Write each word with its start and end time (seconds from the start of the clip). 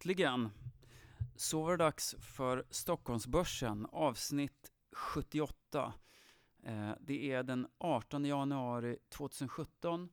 Äntligen! 0.00 0.50
Så 1.36 1.62
var 1.62 1.70
det 1.70 1.76
dags 1.76 2.16
för 2.20 2.64
Stockholmsbörsen, 2.70 3.86
avsnitt 3.86 4.72
78. 4.92 5.92
Eh, 6.62 6.92
det 7.00 7.32
är 7.32 7.42
den 7.42 7.66
18 7.78 8.24
januari 8.24 8.98
2017 9.08 10.08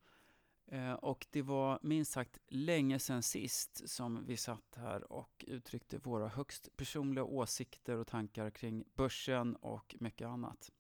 eh, 0.68 0.93
och 0.93 1.27
det 1.31 1.41
var 1.41 1.79
minst 1.81 2.11
sagt 2.11 2.37
länge 2.47 3.00
sedan 3.00 3.23
sist 3.23 3.89
som 3.89 4.25
vi 4.25 4.37
satt 4.37 4.75
här 4.75 5.11
och 5.11 5.45
uttryckte 5.47 5.97
våra 5.97 6.28
högst 6.28 6.78
personliga 6.78 7.23
åsikter 7.23 7.97
och 7.97 8.07
tankar 8.07 8.50
kring 8.50 8.83
börsen 8.95 9.56
och 9.56 9.95
mycket 10.00 10.28
annat. 10.28 10.71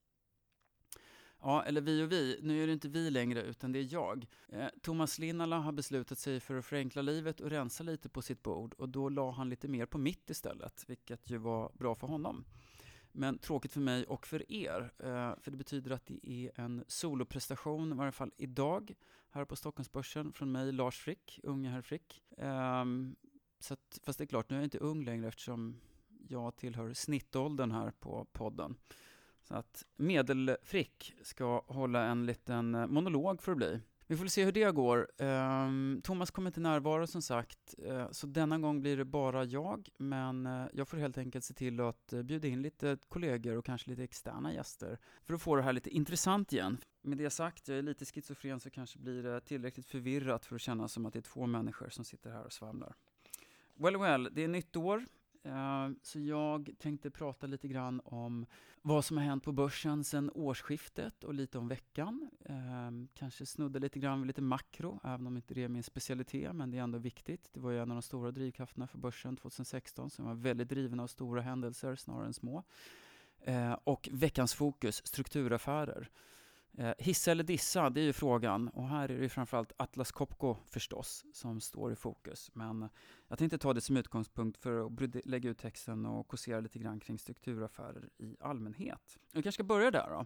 Ja, 1.41 1.63
eller 1.63 1.81
vi 1.81 2.03
och 2.03 2.11
vi. 2.11 2.39
Nu 2.41 2.63
är 2.63 2.67
det 2.67 2.73
inte 2.73 2.89
vi 2.89 3.09
längre, 3.09 3.41
utan 3.41 3.71
det 3.71 3.79
är 3.79 3.93
jag. 3.93 4.25
Eh, 4.47 4.67
Thomas 4.81 5.19
Linnala 5.19 5.59
har 5.59 5.71
beslutat 5.71 6.19
sig 6.19 6.39
för 6.39 6.55
att 6.55 6.65
förenkla 6.65 7.01
livet 7.01 7.39
och 7.39 7.49
rensa 7.49 7.83
lite 7.83 8.09
på 8.09 8.21
sitt 8.21 8.43
bord 8.43 8.73
och 8.73 8.89
då 8.89 9.09
la 9.09 9.31
han 9.31 9.49
lite 9.49 9.67
mer 9.67 9.85
på 9.85 9.97
mitt 9.97 10.29
istället, 10.29 10.83
vilket 10.87 11.29
ju 11.29 11.37
var 11.37 11.71
bra 11.73 11.95
för 11.95 12.07
honom. 12.07 12.45
Men 13.11 13.37
tråkigt 13.37 13.73
för 13.73 13.81
mig 13.81 14.05
och 14.05 14.27
för 14.27 14.51
er, 14.51 14.93
eh, 14.99 15.35
för 15.41 15.51
det 15.51 15.57
betyder 15.57 15.91
att 15.91 16.05
det 16.05 16.29
är 16.29 16.51
en 16.55 16.83
soloprestation, 16.87 17.91
i 17.91 17.95
varje 17.95 18.11
fall 18.11 18.31
idag, 18.37 18.93
här 19.29 19.45
på 19.45 19.55
Stockholmsbörsen 19.55 20.33
från 20.33 20.51
mig, 20.51 20.71
Lars 20.71 20.99
Frick, 20.99 21.39
unge 21.43 21.69
herr 21.69 21.81
Frick. 21.81 22.23
Eh, 22.37 22.85
så 23.59 23.73
att, 23.73 23.99
fast 24.03 24.17
det 24.17 24.23
är 24.23 24.27
klart, 24.27 24.49
nu 24.49 24.55
är 24.55 24.59
jag 24.59 24.65
inte 24.65 24.77
ung 24.77 25.05
längre 25.05 25.27
eftersom 25.27 25.79
jag 26.27 26.55
tillhör 26.55 26.93
snittåldern 26.93 27.71
här 27.71 27.91
på 27.91 28.27
podden. 28.31 28.75
Så 29.47 29.55
att 29.55 29.85
Medelfrick 29.95 31.13
ska 31.21 31.63
hålla 31.67 32.03
en 32.03 32.25
liten 32.25 32.75
eh, 32.75 32.87
monolog 32.87 33.41
för 33.41 33.51
att 33.51 33.57
bli. 33.57 33.79
Vi 34.07 34.17
får 34.17 34.27
se 34.27 34.45
hur 34.45 34.51
det 34.51 34.71
går. 34.71 35.11
Ehm, 35.17 36.01
Thomas 36.03 36.31
kommer 36.31 36.49
inte 36.49 36.59
närvara 36.59 37.07
som 37.07 37.21
sagt, 37.21 37.75
eh, 37.77 38.11
så 38.11 38.27
denna 38.27 38.59
gång 38.59 38.81
blir 38.81 38.97
det 38.97 39.05
bara 39.05 39.43
jag, 39.43 39.89
men 39.97 40.45
eh, 40.45 40.65
jag 40.73 40.87
får 40.87 40.97
helt 40.97 41.17
enkelt 41.17 41.45
se 41.45 41.53
till 41.53 41.79
att 41.79 42.13
bjuda 42.23 42.47
in 42.47 42.61
lite 42.61 42.97
kollegor 43.09 43.57
och 43.57 43.65
kanske 43.65 43.89
lite 43.89 44.03
externa 44.03 44.53
gäster 44.53 44.99
för 45.25 45.33
att 45.33 45.41
få 45.41 45.55
det 45.55 45.61
här 45.61 45.73
lite 45.73 45.89
intressant 45.89 46.53
igen. 46.53 46.77
Med 47.01 47.17
det 47.17 47.29
sagt, 47.29 47.67
jag 47.67 47.77
är 47.77 47.81
lite 47.81 48.05
schizofren 48.05 48.59
så 48.59 48.69
kanske 48.69 48.99
blir 48.99 49.23
det 49.23 49.41
tillräckligt 49.41 49.85
förvirrat 49.85 50.45
för 50.45 50.55
att 50.55 50.61
känna 50.61 50.87
som 50.87 51.05
att 51.05 51.13
det 51.13 51.19
är 51.19 51.21
två 51.21 51.45
människor 51.45 51.89
som 51.89 52.05
sitter 52.05 52.31
här 52.31 52.45
och 52.45 52.53
svamlar. 52.53 52.95
Well, 53.75 53.97
well, 53.97 54.29
det 54.31 54.43
är 54.43 54.47
nytt 54.47 54.75
år. 54.75 55.05
Eh, 55.47 55.89
så 56.01 56.19
jag 56.19 56.69
tänkte 56.79 57.11
prata 57.11 57.47
lite 57.47 57.67
grann 57.67 58.01
om 58.03 58.45
vad 58.81 59.05
som 59.05 59.17
har 59.17 59.23
hänt 59.23 59.43
på 59.43 59.51
börsen 59.51 60.03
sedan 60.03 60.31
årsskiftet 60.33 61.23
och 61.23 61.33
lite 61.33 61.57
om 61.57 61.67
veckan. 61.67 62.29
Eh, 62.45 62.91
kanske 63.13 63.45
snudda 63.45 63.79
lite 63.79 63.99
grann 63.99 64.21
vid 64.21 64.27
lite 64.27 64.41
makro, 64.41 64.99
även 65.03 65.27
om 65.27 65.35
inte 65.35 65.53
det 65.53 65.63
är 65.63 65.67
min 65.67 65.83
specialitet, 65.83 66.55
men 66.55 66.71
det 66.71 66.77
är 66.77 66.81
ändå 66.81 66.97
viktigt. 66.97 67.49
Det 67.53 67.59
var 67.59 67.71
ju 67.71 67.81
en 67.81 67.91
av 67.91 67.95
de 67.95 68.01
stora 68.01 68.31
drivkrafterna 68.31 68.87
för 68.87 68.97
börsen 68.97 69.37
2016, 69.37 70.09
som 70.09 70.25
var 70.25 70.33
väldigt 70.33 70.69
driven 70.69 70.99
av 70.99 71.07
stora 71.07 71.41
händelser 71.41 71.95
snarare 71.95 72.25
än 72.25 72.33
små. 72.33 72.63
Eh, 73.39 73.73
och 73.83 74.09
veckans 74.11 74.53
fokus, 74.53 75.07
strukturaffärer. 75.07 76.09
Eh, 76.77 76.93
hissa 76.97 77.31
eller 77.31 77.43
dissa, 77.43 77.89
det 77.89 78.01
är 78.01 78.05
ju 78.05 78.13
frågan. 78.13 78.67
Och 78.67 78.87
här 78.87 79.11
är 79.11 79.19
det 79.19 79.29
framförallt 79.29 79.71
Atlas 79.77 80.11
Copco 80.11 80.55
förstås 80.65 81.25
som 81.33 81.61
står 81.61 81.91
i 81.91 81.95
fokus. 81.95 82.51
Men 82.53 82.89
jag 83.27 83.37
tänkte 83.37 83.57
ta 83.57 83.73
det 83.73 83.81
som 83.81 83.97
utgångspunkt 83.97 84.57
för 84.57 84.85
att 84.85 85.25
lägga 85.25 85.49
ut 85.49 85.57
texten 85.57 86.05
och 86.05 86.27
kåsera 86.27 86.59
lite 86.59 86.79
grann 86.79 86.99
kring 86.99 87.19
strukturaffärer 87.19 88.09
i 88.17 88.37
allmänhet. 88.39 89.17
Jag 89.31 89.43
kanske 89.43 89.51
ska 89.51 89.63
börja 89.63 89.91
där 89.91 90.09
då. 90.09 90.25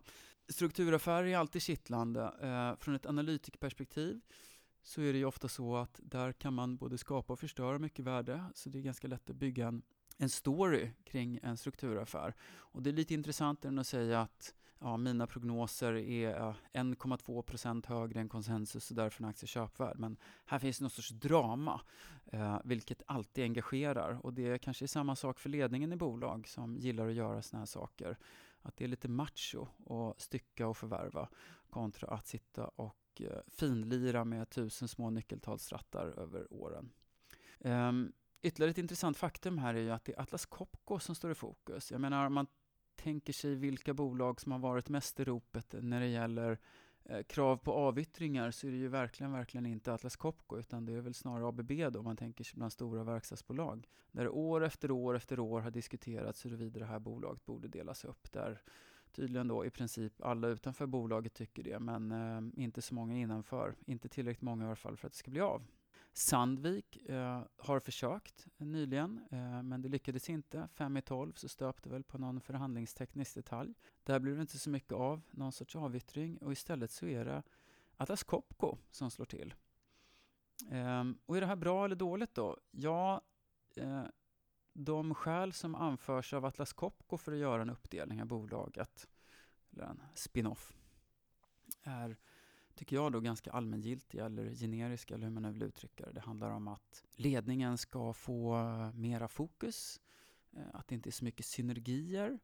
Strukturaffärer 0.49 1.27
är 1.27 1.37
alltid 1.37 1.61
kittlande. 1.61 2.21
Eh, 2.41 2.79
från 2.79 2.95
ett 2.95 3.05
analytikperspektiv 3.05 4.21
så 4.83 5.01
är 5.01 5.13
det 5.13 5.19
ju 5.19 5.25
ofta 5.25 5.47
så 5.47 5.75
att 5.75 5.99
där 6.03 6.31
kan 6.31 6.53
man 6.53 6.77
både 6.77 6.97
skapa 6.97 7.33
och 7.33 7.39
förstöra 7.39 7.79
mycket 7.79 8.05
värde. 8.05 8.45
Så 8.53 8.69
det 8.69 8.79
är 8.79 8.81
ganska 8.81 9.07
lätt 9.07 9.29
att 9.29 9.35
bygga 9.35 9.67
en 9.67 9.81
en 10.21 10.29
story 10.29 10.89
kring 11.03 11.39
en 11.43 11.57
strukturaffär. 11.57 12.33
Och 12.53 12.83
det 12.83 12.89
är 12.89 12.93
lite 12.93 13.13
intressant 13.13 13.65
att 13.65 13.87
säga 13.87 14.21
att 14.21 14.55
ja, 14.79 14.97
mina 14.97 15.27
prognoser 15.27 15.93
är 15.93 16.55
1,2% 16.73 17.87
högre 17.87 18.19
än 18.19 18.29
konsensus 18.29 18.89
och 18.89 18.95
därför 18.95 19.23
en 19.23 19.29
aktie 19.29 19.47
köpvärd. 19.47 19.99
Men 19.99 20.17
här 20.45 20.59
finns 20.59 20.81
någon 20.81 20.89
sorts 20.89 21.09
drama, 21.09 21.81
eh, 22.25 22.59
vilket 22.63 23.01
alltid 23.05 23.43
engagerar. 23.43 24.25
Och 24.25 24.33
det 24.33 24.57
kanske 24.61 24.85
är 24.85 24.87
samma 24.87 25.15
sak 25.15 25.39
för 25.39 25.49
ledningen 25.49 25.93
i 25.93 25.95
bolag 25.95 26.47
som 26.47 26.77
gillar 26.77 27.07
att 27.07 27.13
göra 27.13 27.41
såna 27.41 27.59
här 27.59 27.65
saker. 27.65 28.17
Att 28.61 28.77
det 28.77 28.83
är 28.83 28.87
lite 28.87 29.07
macho 29.07 29.67
att 29.89 30.21
stycka 30.21 30.67
och 30.67 30.77
förvärva 30.77 31.29
kontra 31.69 32.07
att 32.07 32.27
sitta 32.27 32.67
och 32.67 33.21
eh, 33.21 33.39
finlira 33.47 34.25
med 34.25 34.49
tusen 34.49 34.87
små 34.87 35.09
nyckeltalsrattar 35.09 36.07
över 36.07 36.53
åren. 36.53 36.91
Um, 37.59 38.11
Ytterligare 38.41 38.71
ett 38.71 38.77
intressant 38.77 39.17
faktum 39.17 39.57
här 39.57 39.73
är 39.73 39.81
ju 39.81 39.91
att 39.91 40.05
det 40.05 40.13
är 40.13 40.21
Atlas 40.21 40.45
Copco 40.45 40.99
som 40.99 41.15
står 41.15 41.31
i 41.31 41.35
fokus. 41.35 41.91
Jag 41.91 42.01
menar, 42.01 42.25
om 42.25 42.33
man 42.33 42.47
tänker 42.95 43.33
sig 43.33 43.55
vilka 43.55 43.93
bolag 43.93 44.41
som 44.41 44.51
har 44.51 44.59
varit 44.59 44.89
mest 44.89 45.19
i 45.19 45.23
ropet 45.23 45.75
när 45.81 45.99
det 45.99 46.07
gäller 46.07 46.57
eh, 47.03 47.23
krav 47.23 47.57
på 47.57 47.73
avyttringar 47.73 48.51
så 48.51 48.67
är 48.67 48.71
det 48.71 48.77
ju 48.77 48.87
verkligen, 48.87 49.31
verkligen 49.31 49.65
inte 49.65 49.93
Atlas 49.93 50.15
Copco 50.15 50.59
utan 50.59 50.85
det 50.85 50.93
är 50.93 51.01
väl 51.01 51.13
snarare 51.13 51.47
ABB 51.47 51.71
då 51.91 51.99
om 51.99 52.05
man 52.05 52.17
tänker 52.17 52.43
sig 52.43 52.57
bland 52.57 52.73
stora 52.73 53.03
verkstadsbolag. 53.03 53.87
Där 54.11 54.29
år 54.29 54.63
efter 54.63 54.91
år 54.91 55.15
efter 55.15 55.39
år 55.39 55.61
har 55.61 55.71
diskuterats 55.71 56.45
huruvida 56.45 56.79
det 56.79 56.85
här 56.85 56.99
bolaget 56.99 57.45
borde 57.45 57.67
delas 57.67 58.05
upp. 58.05 58.31
Där 58.31 58.61
tydligen 59.11 59.47
då 59.47 59.65
i 59.65 59.69
princip 59.69 60.21
alla 60.21 60.47
utanför 60.47 60.85
bolaget 60.85 61.33
tycker 61.33 61.63
det 61.63 61.79
men 61.79 62.11
eh, 62.11 62.63
inte 62.63 62.81
så 62.81 62.95
många 62.95 63.15
innanför. 63.15 63.75
Inte 63.85 64.09
tillräckligt 64.09 64.41
många 64.41 64.63
i 64.63 64.67
alla 64.67 64.75
fall 64.75 64.97
för 64.97 65.07
att 65.07 65.13
det 65.13 65.19
ska 65.19 65.31
bli 65.31 65.41
av. 65.41 65.67
Sandvik 66.13 67.09
eh, 67.09 67.43
har 67.57 67.79
försökt 67.79 68.47
nyligen, 68.57 69.25
eh, 69.31 69.63
men 69.63 69.81
det 69.81 69.89
lyckades 69.89 70.29
inte. 70.29 70.67
Fem 70.73 70.97
i 70.97 71.01
tolv 71.01 71.33
så 71.33 71.49
stöpte 71.49 71.89
väl 71.89 72.03
på 72.03 72.17
någon 72.17 72.41
förhandlingsteknisk 72.41 73.35
detalj. 73.35 73.73
Där 74.03 74.19
blev 74.19 74.35
det 74.35 74.41
inte 74.41 74.59
så 74.59 74.69
mycket 74.69 74.93
av 74.93 75.21
någon 75.31 75.51
sorts 75.51 75.75
avyttring 75.75 76.37
och 76.37 76.51
istället 76.51 76.91
så 76.91 77.05
är 77.05 77.25
det 77.25 77.43
Atlas 77.97 78.23
Copco 78.23 78.77
som 78.91 79.11
slår 79.11 79.25
till. 79.25 79.53
Eh, 80.71 81.03
och 81.25 81.37
är 81.37 81.41
det 81.41 81.47
här 81.47 81.55
bra 81.55 81.85
eller 81.85 81.95
dåligt 81.95 82.35
då? 82.35 82.57
Ja, 82.71 83.21
eh, 83.75 84.03
de 84.73 85.15
skäl 85.15 85.53
som 85.53 85.75
anförs 85.75 86.33
av 86.33 86.45
Atlas 86.45 86.73
Copco 86.73 87.17
för 87.17 87.31
att 87.31 87.37
göra 87.37 87.61
en 87.61 87.69
uppdelning 87.69 88.21
av 88.21 88.27
bolaget, 88.27 89.09
eller 89.71 89.83
en 89.83 90.03
spin-off, 90.15 90.73
är 91.83 92.17
tycker 92.81 92.95
jag 92.95 93.11
då 93.11 93.19
ganska 93.19 93.51
allmängiltiga 93.51 94.25
eller 94.25 94.55
generiska 94.55 95.13
eller 95.13 95.23
hur 95.23 95.33
man 95.33 95.43
nu 95.43 95.51
vill 95.51 95.63
uttrycka 95.63 96.05
det. 96.05 96.11
Det 96.11 96.19
handlar 96.19 96.49
om 96.49 96.67
att 96.67 97.03
ledningen 97.15 97.77
ska 97.77 98.13
få 98.13 98.57
mera 98.95 99.27
fokus, 99.27 100.01
eh, 100.51 100.63
att 100.73 100.87
det 100.87 100.95
inte 100.95 101.09
är 101.09 101.11
så 101.11 101.25
mycket 101.25 101.45
synergier. 101.45 102.39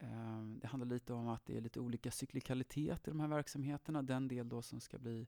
Eh, 0.00 0.42
det 0.42 0.66
handlar 0.66 0.86
lite 0.86 1.12
om 1.12 1.28
att 1.28 1.46
det 1.46 1.56
är 1.56 1.60
lite 1.60 1.80
olika 1.80 2.10
cyklikalitet 2.10 3.08
i 3.08 3.10
de 3.10 3.20
här 3.20 3.28
verksamheterna. 3.28 4.02
Den 4.02 4.28
del 4.28 4.48
då 4.48 4.62
som 4.62 4.80
ska 4.80 4.98
bli 4.98 5.26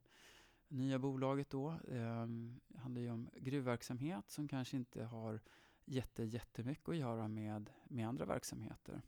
nya 0.69 0.99
bolaget 0.99 1.51
då 1.51 1.79
det 2.71 2.79
handlar 2.79 3.01
ju 3.01 3.11
om 3.11 3.31
gruvverksamhet 3.37 4.31
som 4.31 4.49
kanske 4.49 4.77
inte 4.77 5.05
har 5.05 5.41
jätte, 5.85 6.25
jättemycket 6.25 6.89
att 6.89 6.97
göra 6.97 7.29
med, 7.29 7.71
med 7.85 8.09
andra 8.09 8.25
verksamheter. 8.25 9.03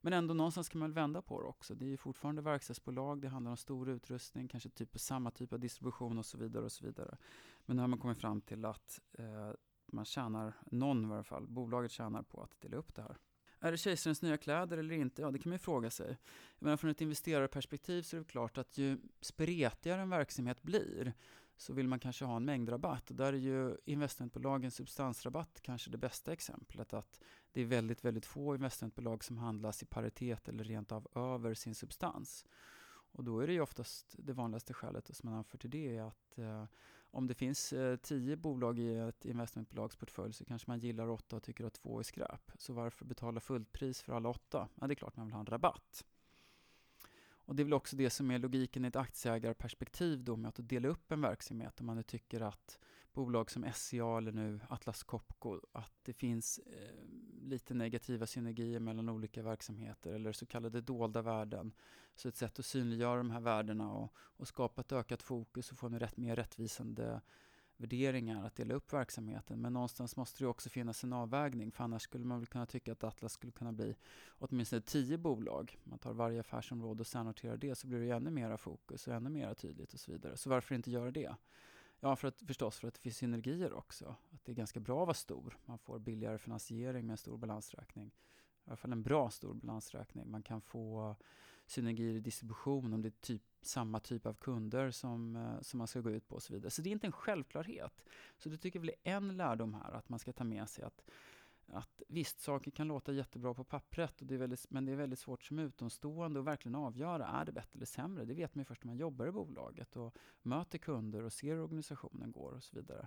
Men 0.00 0.12
ändå 0.12 0.34
någonstans 0.34 0.68
kan 0.68 0.78
man 0.78 0.92
vända 0.92 1.22
på 1.22 1.42
det 1.42 1.48
också. 1.48 1.74
Det 1.74 1.84
är 1.84 1.88
ju 1.88 1.96
fortfarande 1.96 2.42
verkstadsbolag, 2.42 3.20
det 3.20 3.28
handlar 3.28 3.50
om 3.50 3.56
stor 3.56 3.88
utrustning, 3.88 4.48
kanske 4.48 4.68
typ 4.68 4.98
samma 5.00 5.30
typ 5.30 5.52
av 5.52 5.60
distribution 5.60 6.18
och 6.18 6.26
så 6.26 6.38
vidare. 6.38 6.64
och 6.64 6.72
så 6.72 6.84
vidare. 6.84 7.16
Men 7.66 7.76
nu 7.76 7.82
har 7.82 7.88
man 7.88 7.98
kommit 7.98 8.18
fram 8.18 8.40
till 8.40 8.64
att 8.64 9.00
eh, 9.12 9.50
man 9.86 10.04
tjänar, 10.04 10.54
någon 10.70 11.04
i 11.04 11.08
varje 11.08 11.24
fall, 11.24 11.46
bolaget 11.46 11.90
tjänar 11.90 12.22
på 12.22 12.42
att 12.42 12.60
dela 12.60 12.76
upp 12.76 12.94
det 12.94 13.02
här. 13.02 13.16
Är 13.60 13.70
det 13.70 13.78
kejsarens 13.78 14.22
nya 14.22 14.36
kläder 14.36 14.78
eller 14.78 14.94
inte? 14.94 15.22
Ja, 15.22 15.30
det 15.30 15.38
kan 15.38 15.50
man 15.50 15.54
ju 15.54 15.58
fråga 15.58 15.90
sig. 15.90 16.18
Jag 16.58 16.64
menar, 16.64 16.76
från 16.76 16.90
ett 16.90 17.00
investerarperspektiv 17.00 18.02
så 18.02 18.16
är 18.16 18.20
det 18.20 18.26
klart 18.26 18.58
att 18.58 18.78
ju 18.78 18.98
spretigare 19.20 20.02
en 20.02 20.10
verksamhet 20.10 20.62
blir, 20.62 21.14
så 21.58 21.72
vill 21.72 21.88
man 21.88 21.98
kanske 21.98 22.24
ha 22.24 22.36
en 22.36 22.44
mängdrabatt. 22.44 23.04
Där 23.06 23.32
är 23.32 23.36
ju 23.36 23.76
investmentbolagens 23.84 24.74
substansrabatt 24.74 25.60
kanske 25.62 25.90
det 25.90 25.98
bästa 25.98 26.32
exemplet. 26.32 26.94
Att 26.94 27.20
det 27.52 27.60
är 27.60 27.64
väldigt, 27.64 28.04
väldigt 28.04 28.26
få 28.26 28.54
investmentbolag 28.54 29.24
som 29.24 29.38
handlas 29.38 29.82
i 29.82 29.86
paritet 29.86 30.48
eller 30.48 30.64
rent 30.64 30.92
av 30.92 31.08
över 31.14 31.54
sin 31.54 31.74
substans. 31.74 32.46
Och 33.12 33.24
då 33.24 33.40
är 33.40 33.46
det 33.46 33.52
ju 33.52 33.60
oftast 33.60 34.14
det 34.18 34.32
vanligaste 34.32 34.74
skälet 34.74 35.16
som 35.16 35.30
man 35.30 35.38
anför 35.38 35.58
till 35.58 35.70
det 35.70 35.96
är 35.96 36.02
att 36.02 36.38
eh, 36.38 36.64
om 37.10 37.26
det 37.26 37.34
finns 37.34 37.72
eh, 37.72 37.96
tio 37.96 38.36
bolag 38.36 38.78
i 38.78 38.96
ett 38.96 39.24
investmentbolags 39.24 39.96
portfölj 39.96 40.32
så 40.32 40.44
kanske 40.44 40.70
man 40.70 40.78
gillar 40.78 41.08
åtta 41.08 41.36
och 41.36 41.42
tycker 41.42 41.64
att 41.64 41.74
två 41.74 41.98
är 41.98 42.02
skräp. 42.02 42.52
Så 42.58 42.72
varför 42.72 43.04
betala 43.04 43.40
fullt 43.40 43.72
pris 43.72 44.02
för 44.02 44.12
alla 44.12 44.28
åtta? 44.28 44.68
Ja, 44.80 44.86
det 44.86 44.92
är 44.92 44.96
klart 44.96 45.16
man 45.16 45.26
vill 45.26 45.34
ha 45.34 45.40
en 45.40 45.46
rabatt. 45.46 46.04
Och 47.48 47.56
det 47.56 47.62
är 47.62 47.64
väl 47.64 47.74
också 47.74 47.96
det 47.96 48.10
som 48.10 48.30
är 48.30 48.38
logiken 48.38 48.84
i 48.84 48.88
ett 48.88 48.96
aktieägarperspektiv 48.96 50.24
då 50.24 50.36
med 50.36 50.48
att 50.48 50.68
dela 50.68 50.88
upp 50.88 51.12
en 51.12 51.20
verksamhet. 51.20 51.80
Om 51.80 51.86
man 51.86 51.96
nu 51.96 52.02
tycker 52.02 52.40
att 52.40 52.78
bolag 53.12 53.50
som 53.50 53.72
SCA 53.74 54.18
eller 54.18 54.32
nu 54.32 54.60
Atlas 54.68 55.02
Copco, 55.02 55.60
att 55.72 55.92
det 56.02 56.12
finns 56.12 56.58
eh, 56.58 57.04
lite 57.42 57.74
negativa 57.74 58.26
synergier 58.26 58.80
mellan 58.80 59.08
olika 59.08 59.42
verksamheter 59.42 60.12
eller 60.12 60.32
så 60.32 60.46
kallade 60.46 60.80
dolda 60.80 61.22
värden. 61.22 61.72
Så 62.14 62.28
ett 62.28 62.36
sätt 62.36 62.58
att 62.58 62.66
synliggöra 62.66 63.16
de 63.16 63.30
här 63.30 63.40
värdena 63.40 63.92
och, 63.92 64.12
och 64.16 64.48
skapa 64.48 64.80
ett 64.80 64.92
ökat 64.92 65.22
fokus 65.22 65.72
och 65.72 65.78
få 65.78 65.86
en 65.86 65.98
rätt, 65.98 66.16
mer 66.16 66.36
rättvisande 66.36 67.20
värderingar 67.78 68.44
att 68.46 68.56
dela 68.56 68.74
upp 68.74 68.92
verksamheten. 68.92 69.60
Men 69.60 69.72
någonstans 69.72 70.16
måste 70.16 70.44
det 70.44 70.48
också 70.48 70.68
finnas 70.68 71.04
en 71.04 71.12
avvägning 71.12 71.72
för 71.72 71.84
annars 71.84 72.02
skulle 72.02 72.24
man 72.24 72.38
väl 72.38 72.46
kunna 72.46 72.66
tycka 72.66 72.92
att 72.92 73.04
Atlas 73.04 73.32
skulle 73.32 73.52
kunna 73.52 73.72
bli 73.72 73.94
åtminstone 74.38 74.82
tio 74.82 75.18
bolag. 75.18 75.78
Man 75.84 75.98
tar 75.98 76.12
varje 76.12 76.40
affärsområde 76.40 77.00
och 77.00 77.06
särnoterar 77.06 77.56
det 77.56 77.74
så 77.74 77.86
blir 77.86 77.98
det 78.00 78.10
ännu 78.10 78.30
mera 78.30 78.58
fokus 78.58 79.08
och 79.08 79.14
ännu 79.14 79.30
mera 79.30 79.54
tydligt 79.54 79.94
och 79.94 80.00
så 80.00 80.12
vidare. 80.12 80.36
Så 80.36 80.50
varför 80.50 80.74
inte 80.74 80.90
göra 80.90 81.10
det? 81.10 81.34
Ja, 82.00 82.16
för 82.16 82.28
att, 82.28 82.42
förstås 82.46 82.78
för 82.78 82.88
att 82.88 82.94
det 82.94 83.00
finns 83.00 83.16
synergier 83.16 83.72
också. 83.72 84.16
Att 84.30 84.44
det 84.44 84.52
är 84.52 84.56
ganska 84.56 84.80
bra 84.80 85.00
att 85.00 85.06
vara 85.06 85.14
stor. 85.14 85.58
Man 85.64 85.78
får 85.78 85.98
billigare 85.98 86.38
finansiering 86.38 87.06
med 87.06 87.12
en 87.12 87.18
stor 87.18 87.36
balansräkning. 87.36 88.06
I 88.06 88.70
alla 88.70 88.76
fall 88.76 88.92
en 88.92 89.02
bra 89.02 89.30
stor 89.30 89.54
balansräkning. 89.54 90.30
Man 90.30 90.42
kan 90.42 90.60
få 90.60 91.16
synergier 91.70 92.14
i 92.14 92.20
distribution 92.20 92.92
om 92.94 93.02
det 93.02 93.08
är 93.08 93.20
typ, 93.20 93.42
samma 93.62 94.00
typ 94.00 94.26
av 94.26 94.34
kunder 94.34 94.90
som, 94.90 95.36
eh, 95.36 95.60
som 95.60 95.78
man 95.78 95.86
ska 95.86 96.00
gå 96.00 96.10
ut 96.10 96.28
på 96.28 96.34
och 96.34 96.42
så 96.42 96.52
vidare. 96.52 96.70
Så 96.70 96.82
det 96.82 96.90
är 96.90 96.92
inte 96.92 97.06
en 97.06 97.12
självklarhet. 97.12 98.04
Så 98.38 98.48
det 98.48 98.58
tycker 98.58 98.78
jag 98.78 98.88
är 98.88 99.16
en 99.16 99.36
lärdom 99.36 99.74
här, 99.74 99.92
att 99.92 100.08
man 100.08 100.18
ska 100.18 100.32
ta 100.32 100.44
med 100.44 100.68
sig 100.68 100.84
att 100.84 101.02
att 101.72 102.02
visst, 102.08 102.40
saker 102.40 102.70
kan 102.70 102.88
låta 102.88 103.12
jättebra 103.12 103.54
på 103.54 103.64
pappret, 103.64 104.20
och 104.20 104.26
det 104.26 104.34
är 104.34 104.38
väldigt, 104.38 104.66
men 104.70 104.84
det 104.84 104.92
är 104.92 104.96
väldigt 104.96 105.18
svårt 105.18 105.44
som 105.44 105.58
utomstående 105.58 106.40
att 106.40 106.46
verkligen 106.46 106.74
avgöra, 106.74 107.26
är 107.26 107.44
det 107.44 107.52
bättre 107.52 107.76
eller 107.76 107.86
sämre? 107.86 108.24
Det 108.24 108.34
vet 108.34 108.54
man 108.54 108.60
ju 108.60 108.64
först 108.64 108.84
när 108.84 108.86
man 108.86 108.96
jobbar 108.96 109.26
i 109.26 109.30
bolaget 109.30 109.96
och 109.96 110.16
möter 110.42 110.78
kunder 110.78 111.22
och 111.22 111.32
ser 111.32 111.54
hur 111.54 111.62
organisationen 111.62 112.32
går 112.32 112.52
och 112.52 112.62
så 112.62 112.76
vidare. 112.76 113.06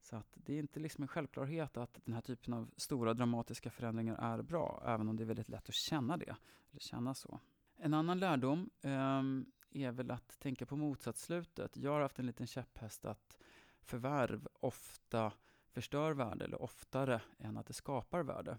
Så 0.00 0.16
att 0.16 0.32
det 0.34 0.54
är 0.54 0.58
inte 0.58 0.80
liksom 0.80 1.02
en 1.02 1.08
självklarhet 1.08 1.76
att 1.76 2.00
den 2.04 2.14
här 2.14 2.20
typen 2.20 2.54
av 2.54 2.70
stora 2.76 3.14
dramatiska 3.14 3.70
förändringar 3.70 4.16
är 4.16 4.42
bra, 4.42 4.82
även 4.86 5.08
om 5.08 5.16
det 5.16 5.24
är 5.24 5.26
väldigt 5.26 5.48
lätt 5.48 5.68
att 5.68 5.74
känna 5.74 6.16
det, 6.16 6.36
eller 6.70 6.80
känna 6.80 7.14
så. 7.14 7.40
En 7.80 7.94
annan 7.94 8.18
lärdom 8.18 8.70
eh, 8.80 9.22
är 9.70 9.92
väl 9.92 10.10
att 10.10 10.38
tänka 10.38 10.66
på 10.66 10.76
motsatsslutet. 10.76 11.76
Jag 11.76 11.92
har 11.92 12.00
haft 12.00 12.18
en 12.18 12.26
liten 12.26 12.46
käpphäst 12.46 13.04
att 13.04 13.38
förvärv 13.82 14.48
ofta 14.60 15.32
förstör 15.70 16.12
värde, 16.12 16.44
eller 16.44 16.62
oftare 16.62 17.20
än 17.38 17.56
att 17.56 17.66
det 17.66 17.72
skapar 17.72 18.22
värde. 18.22 18.58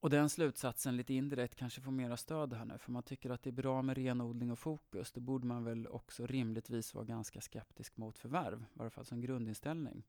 Och 0.00 0.10
den 0.10 0.28
slutsatsen 0.28 0.96
lite 0.96 1.14
indirekt 1.14 1.54
kanske 1.54 1.80
får 1.80 1.90
mera 1.90 2.16
stöd 2.16 2.52
här 2.52 2.64
nu, 2.64 2.78
för 2.78 2.92
man 2.92 3.02
tycker 3.02 3.30
att 3.30 3.42
det 3.42 3.50
är 3.50 3.52
bra 3.52 3.82
med 3.82 3.96
renodling 3.96 4.50
och 4.50 4.58
fokus. 4.58 5.12
Då 5.12 5.20
borde 5.20 5.46
man 5.46 5.64
väl 5.64 5.86
också 5.86 6.26
rimligtvis 6.26 6.94
vara 6.94 7.04
ganska 7.04 7.40
skeptisk 7.40 7.96
mot 7.96 8.18
förvärv, 8.18 8.60
i 8.60 8.78
varje 8.78 8.90
fall 8.90 9.04
som 9.04 9.20
grundinställning. 9.20 10.04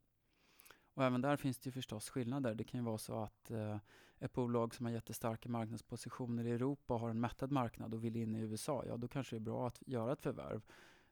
Och 0.99 1.05
även 1.05 1.21
där 1.21 1.35
finns 1.37 1.57
det 1.57 1.67
ju 1.67 1.71
förstås 1.71 2.09
skillnader. 2.09 2.55
Det 2.55 2.63
kan 2.63 2.79
ju 2.79 2.85
vara 2.85 2.97
så 2.97 3.23
att 3.23 3.51
eh, 3.51 3.77
ett 4.19 4.33
bolag 4.33 4.75
som 4.75 4.85
har 4.85 4.93
jättestarka 4.93 5.49
marknadspositioner 5.49 6.47
i 6.47 6.51
Europa 6.51 6.93
och 6.93 6.99
har 6.99 7.09
en 7.09 7.19
mättad 7.19 7.51
marknad 7.51 7.93
och 7.93 8.03
vill 8.03 8.15
in 8.15 8.35
i 8.35 8.39
USA, 8.39 8.83
ja 8.87 8.97
då 8.97 9.07
kanske 9.07 9.35
det 9.35 9.37
är 9.37 9.43
bra 9.43 9.67
att 9.67 9.83
göra 9.85 10.13
ett 10.13 10.21
förvärv 10.21 10.61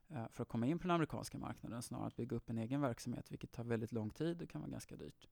eh, 0.09 0.27
för 0.31 0.43
att 0.43 0.49
komma 0.49 0.65
in 0.67 0.79
på 0.79 0.83
den 0.83 0.91
amerikanska 0.91 1.37
marknaden 1.37 1.81
snarare 1.81 2.03
än 2.03 2.07
att 2.07 2.15
bygga 2.15 2.35
upp 2.35 2.49
en 2.49 2.57
egen 2.57 2.81
verksamhet, 2.81 3.31
vilket 3.31 3.51
tar 3.51 3.63
väldigt 3.63 3.91
lång 3.91 4.09
tid 4.09 4.41
och 4.41 4.49
kan 4.49 4.61
vara 4.61 4.71
ganska 4.71 4.95
dyrt. 4.95 5.27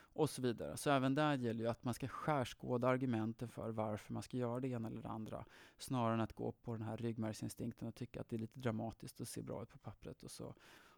Och 0.00 0.30
så 0.30 0.42
vidare. 0.42 0.76
Så 0.76 0.90
även 0.90 1.14
där 1.14 1.36
gäller 1.36 1.64
ju 1.64 1.70
att 1.70 1.84
man 1.84 1.94
ska 1.94 2.08
skärskåda 2.08 2.88
argumenten 2.88 3.48
för 3.48 3.70
varför 3.70 4.12
man 4.12 4.22
ska 4.22 4.36
göra 4.36 4.60
det 4.60 4.68
ena 4.68 4.88
eller 4.88 5.02
det 5.02 5.08
andra, 5.08 5.44
snarare 5.78 6.14
än 6.14 6.20
att 6.20 6.32
gå 6.32 6.52
på 6.52 6.72
den 6.72 6.82
här 6.82 6.96
ryggmärgsinstinkten 6.96 7.88
och 7.88 7.94
tycka 7.94 8.20
att 8.20 8.28
det 8.28 8.36
är 8.36 8.40
lite 8.40 8.60
dramatiskt 8.60 9.20
och 9.20 9.28
ser 9.28 9.42
bra 9.42 9.62
ut 9.62 9.70
på 9.70 9.78
pappret 9.78 10.22
och 10.22 10.30
så, 10.30 10.54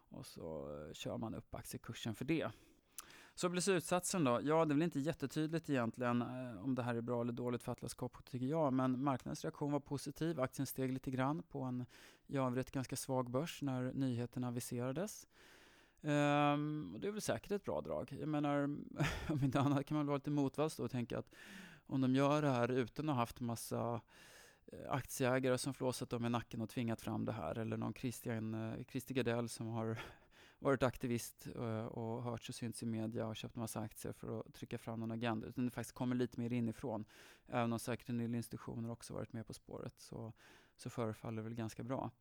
och 0.09 0.25
så 0.25 0.75
eh, 0.87 0.93
kör 0.93 1.17
man 1.17 1.35
upp 1.35 1.55
aktiekursen 1.55 2.15
för 2.15 2.25
det. 2.25 2.51
Så 3.41 3.49
blir 3.49 3.61
slutsatsen 3.61 4.23
då? 4.23 4.39
Ja, 4.43 4.65
det 4.65 4.71
är 4.71 4.75
väl 4.75 4.81
inte 4.81 4.99
jättetydligt 4.99 5.69
egentligen 5.69 6.21
eh, 6.21 6.63
om 6.63 6.75
det 6.75 6.83
här 6.83 6.95
är 6.95 7.01
bra 7.01 7.21
eller 7.21 7.33
dåligt 7.33 7.63
för 7.63 7.71
Atlas 7.71 7.93
Copco 7.93 8.21
tycker 8.21 8.45
jag, 8.45 8.73
men 8.73 9.03
marknadens 9.03 9.43
reaktion 9.43 9.71
var 9.71 9.79
positiv. 9.79 10.39
Aktien 10.39 10.65
steg 10.65 10.91
lite 10.91 11.11
grann 11.11 11.43
på 11.43 11.61
en 11.61 11.85
i 12.27 12.37
övrigt 12.37 12.71
ganska 12.71 12.95
svag 12.95 13.29
börs 13.29 13.61
när 13.61 13.93
nyheten 13.93 14.43
aviserades. 14.43 15.27
Um, 16.01 16.91
och 16.93 16.99
det 16.99 17.07
är 17.07 17.11
väl 17.11 17.21
säkert 17.21 17.51
ett 17.51 17.63
bra 17.63 17.81
drag. 17.81 18.17
Jag 18.19 18.29
menar, 18.29 18.63
om 19.29 19.43
inte 19.43 19.59
annat 19.59 19.85
kan 19.85 19.97
man 19.97 20.05
vara 20.05 20.17
lite 20.17 20.31
motvalls 20.31 20.75
då 20.75 20.83
och 20.83 20.91
tänka 20.91 21.19
att 21.19 21.31
om 21.87 22.01
de 22.01 22.15
gör 22.15 22.41
det 22.41 22.49
här 22.49 22.71
utan 22.71 23.09
att 23.09 23.15
ha 23.15 23.21
haft 23.21 23.39
massa 23.39 24.01
eh, 24.65 24.91
aktieägare 24.91 25.57
som 25.57 25.73
flåsat 25.73 26.09
dem 26.09 26.25
i 26.25 26.29
nacken 26.29 26.61
och 26.61 26.69
tvingat 26.69 27.01
fram 27.01 27.25
det 27.25 27.31
här, 27.31 27.57
eller 27.57 27.77
någon 27.77 27.93
Christian, 27.93 28.53
eh, 28.53 28.83
Christer 28.83 29.13
Gardell 29.13 29.49
som 29.49 29.67
har 29.67 29.99
varit 30.61 30.83
aktivist 30.83 31.47
eh, 31.55 31.85
och 31.85 32.23
hörts 32.23 32.49
och 32.49 32.55
synts 32.55 32.83
i 32.83 32.85
media 32.85 33.27
och 33.27 33.35
köpt 33.35 33.55
en 33.55 33.61
massa 33.61 33.79
aktier 33.79 34.13
för 34.13 34.39
att 34.39 34.53
trycka 34.53 34.77
fram 34.77 34.99
någon 34.99 35.11
agenda, 35.11 35.47
utan 35.47 35.65
det 35.65 35.71
faktiskt 35.71 35.95
kommer 35.95 36.15
lite 36.15 36.39
mer 36.39 36.53
inifrån. 36.53 37.05
Även 37.47 37.73
om 37.73 37.79
säkert 37.79 38.09
en 38.09 38.17
del 38.17 38.35
institutioner 38.35 38.91
också 38.91 39.13
varit 39.13 39.33
med 39.33 39.47
på 39.47 39.53
spåret 39.53 39.99
så, 39.99 40.33
så 40.75 40.89
förefaller 40.89 41.37
det 41.37 41.43
väl 41.43 41.53
ganska 41.53 41.83
bra. 41.83 42.11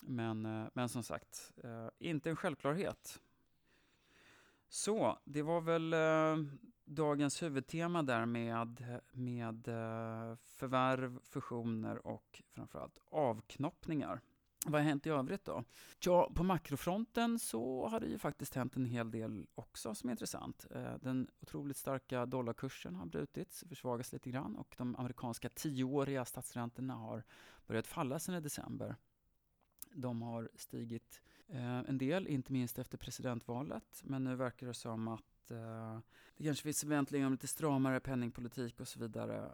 Men, 0.00 0.46
eh, 0.46 0.68
men 0.74 0.88
som 0.88 1.02
sagt, 1.02 1.52
eh, 1.64 1.88
inte 1.98 2.30
en 2.30 2.36
självklarhet. 2.36 3.20
Så, 4.68 5.18
det 5.24 5.42
var 5.42 5.60
väl 5.60 5.94
dagens 6.84 7.42
huvudtema 7.42 8.02
där 8.02 8.26
med, 8.26 9.00
med 9.12 9.64
förvärv, 10.46 11.20
fusioner 11.22 12.06
och 12.06 12.42
framförallt 12.54 12.98
avknoppningar. 13.10 14.20
Vad 14.66 14.80
har 14.80 14.88
hänt 14.88 15.06
i 15.06 15.10
övrigt 15.10 15.44
då? 15.44 15.64
Ja, 16.00 16.30
på 16.34 16.42
makrofronten 16.42 17.38
så 17.38 17.88
har 17.88 18.00
det 18.00 18.06
ju 18.06 18.18
faktiskt 18.18 18.54
hänt 18.54 18.76
en 18.76 18.84
hel 18.84 19.10
del 19.10 19.46
också 19.54 19.94
som 19.94 20.08
är 20.08 20.12
intressant. 20.12 20.66
Eh, 20.70 20.94
den 21.00 21.28
otroligt 21.40 21.76
starka 21.76 22.26
dollarkursen 22.26 22.94
har 22.94 23.06
brutits, 23.06 23.64
försvagats 23.68 24.12
lite 24.12 24.30
grann 24.30 24.56
och 24.56 24.74
de 24.78 24.96
amerikanska 24.96 25.48
tioåriga 25.48 26.24
statsräntorna 26.24 26.94
har 26.94 27.24
börjat 27.66 27.86
falla 27.86 28.18
sedan 28.18 28.34
i 28.34 28.40
december. 28.40 28.96
De 29.92 30.22
har 30.22 30.50
stigit 30.54 31.22
eh, 31.48 31.78
en 31.78 31.98
del, 31.98 32.26
inte 32.26 32.52
minst 32.52 32.78
efter 32.78 32.98
presidentvalet, 32.98 34.02
men 34.04 34.24
nu 34.24 34.36
verkar 34.36 34.66
det 34.66 34.74
som 34.74 35.08
att 35.08 35.50
eh, 35.50 35.98
det 36.36 36.44
kanske 36.44 36.62
finns 36.62 36.80
förväntningar 36.80 37.26
om 37.26 37.32
lite 37.32 37.46
stramare 37.46 38.00
penningpolitik 38.00 38.80
och 38.80 38.88
så 38.88 39.00
vidare 39.00 39.50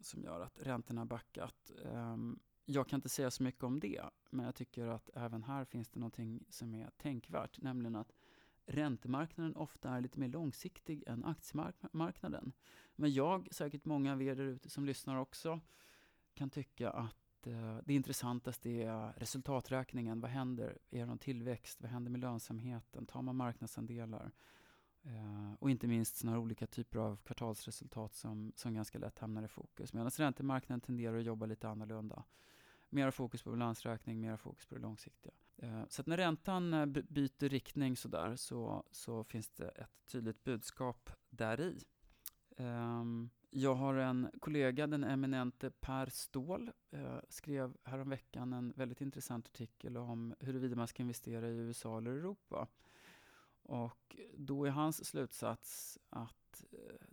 som 0.00 0.22
gör 0.22 0.40
att 0.40 0.58
räntorna 0.62 1.00
har 1.00 1.06
backat. 1.06 1.72
Ehm, 1.84 2.38
jag 2.72 2.88
kan 2.88 2.96
inte 2.98 3.08
säga 3.08 3.30
så 3.30 3.42
mycket 3.42 3.64
om 3.64 3.80
det, 3.80 4.02
men 4.30 4.46
jag 4.46 4.54
tycker 4.54 4.86
att 4.86 5.10
även 5.14 5.42
här 5.42 5.64
finns 5.64 5.88
det 5.88 6.00
någonting 6.00 6.44
som 6.48 6.74
är 6.74 6.90
tänkvärt, 6.96 7.60
nämligen 7.60 7.96
att 7.96 8.12
räntemarknaden 8.66 9.56
ofta 9.56 9.90
är 9.90 10.00
lite 10.00 10.20
mer 10.20 10.28
långsiktig 10.28 11.04
än 11.06 11.24
aktiemarknaden. 11.24 12.52
Men 12.96 13.12
jag, 13.12 13.48
säkert 13.50 13.84
många 13.84 14.12
av 14.12 14.22
er 14.22 14.34
där 14.34 14.44
ute 14.44 14.70
som 14.70 14.84
lyssnar 14.84 15.16
också, 15.16 15.60
kan 16.34 16.50
tycka 16.50 16.90
att 16.90 17.46
eh, 17.46 17.78
det 17.84 17.94
intressantaste 17.94 18.70
är 18.70 19.12
resultaträkningen. 19.16 20.20
Vad 20.20 20.30
händer? 20.30 20.78
Är 20.90 20.98
det 20.98 21.06
någon 21.06 21.18
tillväxt? 21.18 21.80
Vad 21.80 21.90
händer 21.90 22.10
med 22.10 22.20
lönsamheten? 22.20 23.06
Tar 23.06 23.22
man 23.22 23.36
marknadsandelar? 23.36 24.32
Eh, 25.02 25.52
och 25.58 25.70
inte 25.70 25.86
minst 25.86 26.16
sådana 26.16 26.38
olika 26.38 26.66
typer 26.66 26.98
av 26.98 27.16
kvartalsresultat 27.16 28.14
som, 28.14 28.52
som 28.56 28.74
ganska 28.74 28.98
lätt 28.98 29.18
hamnar 29.18 29.42
i 29.42 29.48
fokus. 29.48 29.92
Medan 29.92 30.10
räntemarknaden 30.10 30.80
tenderar 30.80 31.18
att 31.18 31.24
jobba 31.24 31.46
lite 31.46 31.68
annorlunda. 31.68 32.24
Mera 32.90 33.12
fokus 33.12 33.42
på 33.42 33.50
balansräkning, 33.50 34.20
mera 34.20 34.36
fokus 34.36 34.66
på 34.66 34.74
det 34.74 34.80
långsiktiga. 34.80 35.32
Eh, 35.56 35.82
så 35.88 36.00
att 36.00 36.06
när 36.06 36.16
räntan 36.16 36.74
eh, 36.74 36.86
byter 36.86 37.48
riktning 37.48 37.96
sådär 37.96 38.36
så, 38.36 38.84
så 38.90 39.24
finns 39.24 39.48
det 39.48 39.68
ett 39.68 40.06
tydligt 40.06 40.44
budskap 40.44 41.10
där 41.30 41.60
i. 41.60 41.84
Ehm, 42.56 43.30
jag 43.50 43.74
har 43.74 43.94
en 43.94 44.30
kollega, 44.40 44.86
den 44.86 45.04
eminente 45.04 45.70
Per 45.70 46.06
Ståhl, 46.06 46.70
eh, 46.90 47.18
skrev 47.28 47.76
häromveckan 47.84 48.52
en 48.52 48.72
väldigt 48.76 49.00
intressant 49.00 49.46
artikel 49.46 49.96
om 49.96 50.34
huruvida 50.40 50.76
man 50.76 50.88
ska 50.88 51.02
investera 51.02 51.48
i 51.48 51.52
USA 51.52 51.98
eller 51.98 52.10
Europa. 52.10 52.68
Och 53.62 54.16
då 54.34 54.64
är 54.64 54.70
hans 54.70 55.04
slutsats 55.06 55.98
att 56.10 56.64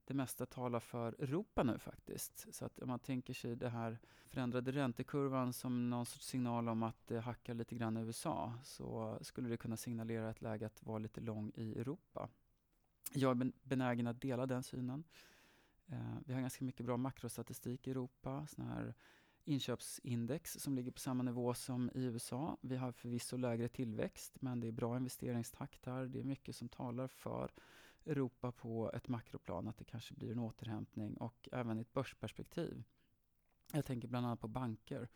det 0.08 0.14
mesta 0.14 0.46
talar 0.46 0.80
för 0.80 1.16
Europa 1.20 1.64
nu 1.64 1.80
faktiskt. 1.80 2.56
Så 2.56 2.66
att 2.66 2.80
om 2.80 2.88
man 2.88 3.00
tänker 3.00 3.34
sig 3.34 3.56
det 3.56 3.70
här 3.70 4.00
förändrade 4.26 4.72
räntekurvan 4.72 5.54
som 5.54 5.90
någon 5.90 6.06
sorts 6.06 6.26
signal 6.26 6.70
om 6.70 6.84
att 6.84 7.08
det 7.08 7.20
hackar 7.20 7.54
lite 7.54 7.76
grann 7.76 7.98
i 7.98 8.02
USA 8.02 8.54
så 8.64 9.18
skulle 9.22 9.50
det 9.50 9.58
kunna 9.58 9.78
signalera 9.78 10.30
ett 10.30 10.42
läge 10.42 10.66
att 10.66 10.84
vara 10.84 11.00
lite 11.00 11.22
lång 11.22 11.52
i 11.56 11.80
Europa. 11.80 12.30
Jag 13.14 13.42
är 13.42 13.52
benägen 13.64 14.08
att 14.08 14.22
dela 14.22 14.46
den 14.46 14.64
synen. 14.64 15.04
Eh, 15.88 16.18
vi 16.26 16.34
har 16.34 16.42
ganska 16.42 16.66
mycket 16.66 16.86
bra 16.86 16.98
makrostatistik 16.98 17.88
i 17.88 17.92
Europa, 17.92 18.48
såna 18.48 18.68
här 18.68 18.94
inköpsindex 19.44 20.54
som 20.54 20.76
ligger 20.76 20.92
på 20.92 21.00
samma 21.00 21.24
nivå 21.24 21.54
som 21.54 21.92
i 21.94 22.04
USA. 22.04 22.58
Vi 22.62 22.76
har 22.76 22.92
förvisso 22.92 23.38
lägre 23.38 23.68
tillväxt, 23.68 24.42
men 24.42 24.60
det 24.60 24.68
är 24.68 24.72
bra 24.72 24.98
investeringstakt 24.98 25.86
här. 25.86 26.06
Det 26.06 26.20
är 26.20 26.24
mycket 26.24 26.56
som 26.56 26.70
talar 26.70 27.08
för 27.08 27.52
Europa 28.08 28.52
på 28.52 28.92
ett 28.94 29.08
makroplan, 29.08 29.68
att 29.68 29.78
det 29.78 29.86
kanske 29.86 30.14
blir 30.14 30.32
en 30.32 30.40
återhämtning 30.40 31.18
och 31.18 31.50
även 31.52 31.78
i 31.78 31.82
ett 31.82 31.94
börsperspektiv. 31.94 32.84
Jag 33.74 33.86
tänker 33.86 34.08
bland 34.08 34.26
annat 34.26 34.42
på 34.42 34.48
banker. 34.48 35.10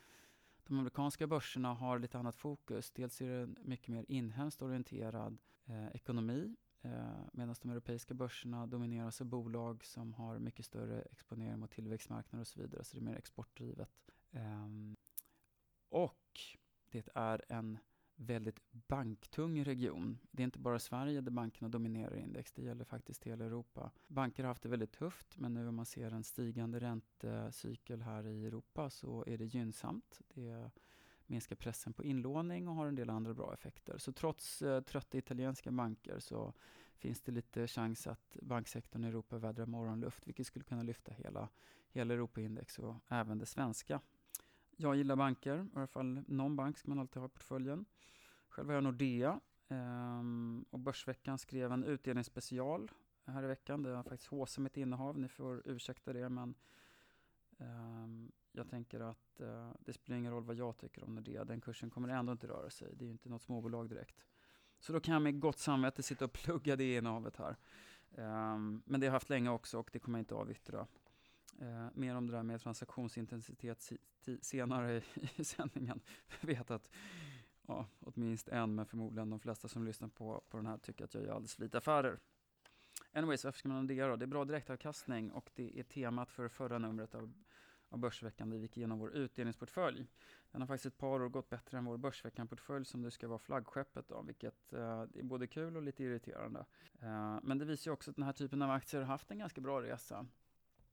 De 0.64 0.80
amerikanska 0.80 1.28
börserna 1.28 1.74
har 1.74 2.00
lite 2.00 2.20
annat 2.20 2.36
fokus. 2.36 2.92
Dels 2.92 3.22
är 3.22 3.30
det 3.30 3.42
en 3.42 3.58
mycket 3.62 3.88
mer 3.88 4.06
inhemskt 4.08 4.62
orienterad 4.62 5.38
eh, 5.66 5.88
ekonomi 5.88 6.56
eh, 6.82 7.24
medan 7.34 7.56
de 7.62 7.70
europeiska 7.72 8.14
börserna 8.14 8.68
domineras 8.68 9.22
av 9.22 9.28
bolag 9.28 9.86
som 9.86 10.14
har 10.14 10.40
mycket 10.40 10.66
större 10.66 11.02
exponering 11.02 11.60
mot 11.60 11.72
tillväxtmarknader 11.72 12.42
och 12.42 12.48
så 12.48 12.60
vidare. 12.62 12.84
Så 12.84 12.98
det 12.98 13.02
är 13.02 13.06
mer 13.06 13.16
exportdrivet. 13.16 14.12
Eh, 14.32 14.68
och 15.90 16.40
det 16.92 17.10
är 17.16 17.46
en 17.50 17.78
väldigt 18.22 18.60
banktung 18.72 19.64
region. 19.64 20.20
Det 20.32 20.44
är 20.44 20.46
inte 20.46 20.60
bara 20.60 20.80
Sverige 20.80 21.22
där 21.22 21.32
bankerna 21.32 21.70
dominerar 21.70 22.16
index, 22.16 22.52
det 22.52 22.62
gäller 22.62 22.86
faktiskt 22.86 23.24
hela 23.24 23.46
Europa. 23.46 23.92
Banker 24.08 24.44
har 24.44 24.48
haft 24.48 24.64
det 24.64 24.70
väldigt 24.70 24.92
tufft, 24.92 25.38
men 25.38 25.54
nu 25.54 25.68
om 25.68 25.76
man 25.76 25.86
ser 25.86 26.12
en 26.12 26.24
stigande 26.24 26.80
räntecykel 26.80 28.02
här 28.02 28.28
i 28.28 28.46
Europa 28.46 28.90
så 28.90 29.24
är 29.28 29.38
det 29.38 29.46
gynnsamt. 29.46 30.22
Det 30.34 30.72
minskar 31.26 31.56
pressen 31.56 31.94
på 31.94 32.04
inlåning 32.04 32.68
och 32.68 32.76
har 32.76 32.88
en 32.88 32.96
del 32.96 33.10
andra 33.10 33.34
bra 33.34 33.54
effekter. 33.54 33.98
Så 33.98 34.12
trots 34.12 34.62
eh, 34.62 34.82
trötta 34.82 35.18
italienska 35.18 35.72
banker 35.72 36.20
så 36.20 36.54
finns 36.98 37.22
det 37.22 37.32
lite 37.32 37.68
chans 37.68 38.08
att 38.08 38.38
banksektorn 38.42 39.04
i 39.04 39.08
Europa 39.08 39.38
vädrar 39.38 39.66
morgonluft, 39.66 40.28
vilket 40.28 40.48
skulle 40.48 40.66
kunna 40.66 40.84
lyfta 40.84 41.12
hela, 41.12 41.50
hela 41.90 42.14
Europaindex 42.14 42.80
och 42.80 42.96
även 43.08 43.38
det 43.38 43.46
svenska. 43.46 44.02
Jag 44.82 44.96
gillar 44.96 45.16
banker, 45.16 45.68
i 45.74 45.78
alla 45.78 45.88
fall 45.88 46.24
någon 46.28 46.56
bank 46.56 46.78
ska 46.78 46.90
man 46.90 47.00
alltid 47.00 47.20
ha 47.20 47.26
i 47.26 47.30
portföljen. 47.30 47.86
Själv 48.48 48.68
har 48.68 48.74
jag 48.74 48.84
Nordea 48.84 49.40
ehm, 49.68 50.66
och 50.70 50.80
Börsveckan 50.80 51.38
skrev 51.38 51.72
en 51.72 51.84
utdelningsspecial 51.84 52.92
här 53.26 53.44
i 53.44 53.48
veckan. 53.48 53.84
Det 53.84 53.90
har 53.90 54.04
faktiskt 54.04 54.32
HC 54.32 54.58
mitt 54.58 54.78
innehav, 54.78 55.20
ni 55.20 55.28
får 55.28 55.62
ursäkta 55.66 56.14
det 56.14 56.30
men 56.30 56.56
ehm, 57.58 58.32
jag 58.52 58.70
tänker 58.70 59.00
att 59.00 59.40
eh, 59.40 59.72
det 59.80 59.94
spelar 59.94 60.18
ingen 60.18 60.32
roll 60.32 60.44
vad 60.44 60.56
jag 60.56 60.78
tycker 60.78 61.04
om 61.04 61.16
Nordea. 61.16 61.46
Den 61.46 61.62
kursen 61.62 61.90
kommer 61.90 62.10
ändå 62.10 62.32
inte 62.32 62.48
röra 62.48 62.70
sig. 62.70 62.96
Det 62.96 63.04
är 63.04 63.08
ju 63.08 63.12
inte 63.12 63.30
något 63.30 63.42
småbolag 63.42 63.90
direkt. 63.90 64.26
Så 64.80 64.94
då 64.94 65.00
kan 65.00 65.14
jag 65.14 65.22
med 65.22 65.40
gott 65.40 65.60
samvete 65.60 66.04
sitta 66.04 66.26
och 66.26 66.34
plugga 66.44 66.76
det 66.76 66.96
innehavet 66.96 67.38
här. 67.38 67.56
Ehm, 68.18 68.82
men 68.86 69.00
det 69.00 69.08
har 69.08 69.10
jag 69.10 69.14
haft 69.14 69.30
länge 69.30 69.50
också 69.50 69.80
och 69.80 69.90
det 69.94 70.00
kommer 70.00 70.20
jag 70.20 70.22
inte 70.22 70.36
avyttra. 70.36 70.88
Eh, 71.62 71.88
mer 71.94 72.16
om 72.16 72.28
det 72.28 72.34
där 72.34 72.44
med 72.44 72.62
transaktionsintensitet 72.62 73.82
si 73.82 73.98
senare 74.42 74.98
i, 74.98 75.04
i 75.36 75.44
sändningen. 75.44 76.02
Jag 76.42 76.48
vet 76.48 76.72
att 76.72 76.90
ja, 77.68 77.88
åtminstone 78.00 78.58
en, 78.58 78.76
men 78.76 78.86
förmodligen 78.86 79.30
de 79.30 79.40
flesta 79.40 79.68
som 79.68 79.86
lyssnar 79.86 80.08
på, 80.08 80.44
på 80.50 80.58
den 80.58 80.66
här 80.66 80.78
tycker 80.78 81.06
att 81.06 81.14
jag 81.14 81.24
gör 81.24 81.34
alldeles 81.34 81.56
för 81.56 81.62
lite 81.62 81.78
affärer. 81.78 82.20
Anyways, 83.14 83.46
varför 83.46 83.60
ska 83.60 83.70
man 83.70 83.78
ha 83.78 83.84
det 83.84 84.08
då? 84.08 84.16
Det 84.16 84.26
är 84.26 84.28
bra 84.28 84.46
direktavkastning 84.46 85.32
och 85.32 85.52
det 85.56 85.80
är 85.80 85.84
temat 85.84 86.32
för 86.32 86.48
förra 86.48 86.78
numret 86.78 87.16
av, 87.16 87.34
av 87.90 88.00
Börsveckan 88.00 88.50
där 88.50 88.58
vi 88.58 88.64
gick 88.64 88.78
igenom 88.78 89.00
vår 89.00 89.16
utdelningsportfölj. 89.16 90.08
Den 90.52 90.62
har 90.62 90.68
faktiskt 90.68 90.86
ett 90.86 90.98
par 90.98 91.22
år 91.22 91.30
gått 91.30 91.50
bättre 91.50 91.78
än 91.78 91.86
vår 91.86 91.98
Börsveckan-portfölj 91.98 92.86
som 92.86 93.02
det 93.02 93.12
ska 93.12 93.28
vara 93.28 93.40
flaggskeppet 93.40 94.08
då, 94.08 94.22
vilket 94.22 94.74
eh, 94.74 94.80
är 94.80 95.24
både 95.24 95.48
kul 95.48 95.78
och 95.78 95.84
lite 95.84 96.04
irriterande. 96.04 96.66
Eh, 97.00 97.40
men 97.44 97.58
det 97.58 97.66
visar 97.66 97.92
ju 97.92 97.94
också 97.94 98.12
att 98.12 98.16
den 98.16 98.26
här 98.26 98.34
typen 98.34 98.62
av 98.62 98.72
aktier 98.72 99.02
har 99.02 99.08
haft 99.08 99.32
en 99.32 99.40
ganska 99.40 99.62
bra 99.62 99.82
resa. 99.82 100.28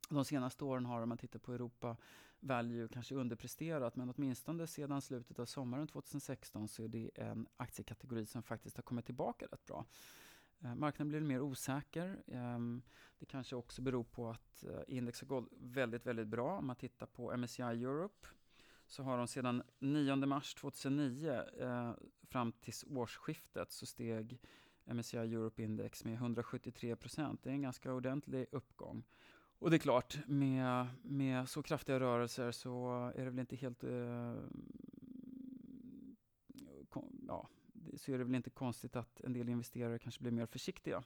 De 0.09 0.25
senaste 0.25 0.65
åren 0.65 0.87
har, 0.87 1.03
om 1.03 1.09
man 1.09 1.19
tittar 1.19 1.39
på 1.39 1.53
Europa 1.53 1.97
Value, 2.41 2.89
kanske 2.89 3.15
underpresterat, 3.15 3.97
men 3.97 4.15
åtminstone 4.17 4.67
sedan 4.67 5.03
slutet 5.03 5.39
av 5.39 5.47
sommaren 5.47 5.87
2016 5.87 6.69
så 6.69 6.83
är 6.83 6.89
det 6.89 7.11
en 7.15 7.47
aktiekategori 7.57 8.27
som 8.27 8.43
faktiskt 8.43 8.77
har 8.77 8.83
kommit 8.83 9.07
tillbaka 9.07 9.47
rätt 9.47 9.67
bra. 9.67 9.85
Eh, 10.61 10.75
marknaden 10.75 11.09
blir 11.09 11.21
mer 11.21 11.41
osäker. 11.41 12.23
Ehm, 12.27 12.83
det 13.19 13.27
kanske 13.27 13.57
också 13.57 13.83
beror 13.83 14.05
på 14.05 14.29
att 14.29 14.65
eh, 14.65 14.81
index 14.87 15.21
har 15.21 15.29
gått 15.29 15.49
väldigt, 15.61 16.07
väldigt 16.07 16.29
bra. 16.29 16.59
Om 16.59 16.67
man 16.67 16.77
tittar 16.77 17.07
på 17.07 17.37
MSCI 17.37 17.63
Europe 17.63 18.29
så 18.87 19.03
har 19.03 19.19
de 19.19 19.29
sedan 19.29 19.63
9 19.79 20.17
mars 20.17 20.55
2009 20.55 21.43
eh, 21.61 21.93
fram 22.23 22.53
till 22.53 22.75
årsskiftet 22.87 23.73
så 23.73 23.87
steg 23.87 24.41
MSCI 24.85 25.17
Europe 25.17 25.63
Index 25.63 26.05
med 26.05 26.15
173 26.15 26.97
procent. 26.97 27.43
Det 27.43 27.51
är 27.51 27.55
en 27.55 27.63
ganska 27.63 27.93
ordentlig 27.93 28.47
uppgång. 28.53 29.05
Och 29.59 29.71
det 29.71 29.77
är 29.77 29.79
klart, 29.79 30.19
med, 30.27 30.87
med 31.03 31.49
så 31.49 31.63
kraftiga 31.63 32.01
rörelser 32.01 32.51
så 32.51 33.13
är 33.15 33.25
det 33.25 33.31
väl 33.31 33.39
inte 33.39 33.57
helt... 33.57 33.85
Eh, 33.85 34.35
ja, 37.29 37.49
så 37.97 38.13
är 38.13 38.19
det 38.19 38.25
väl 38.25 38.35
inte 38.35 38.51
konstigt 38.51 38.97
att 38.97 39.21
en 39.21 39.33
del 39.33 39.49
investerare 39.49 39.99
kanske 39.99 40.23
blir 40.23 40.33
mer 40.33 40.47
försiktiga. 40.47 41.05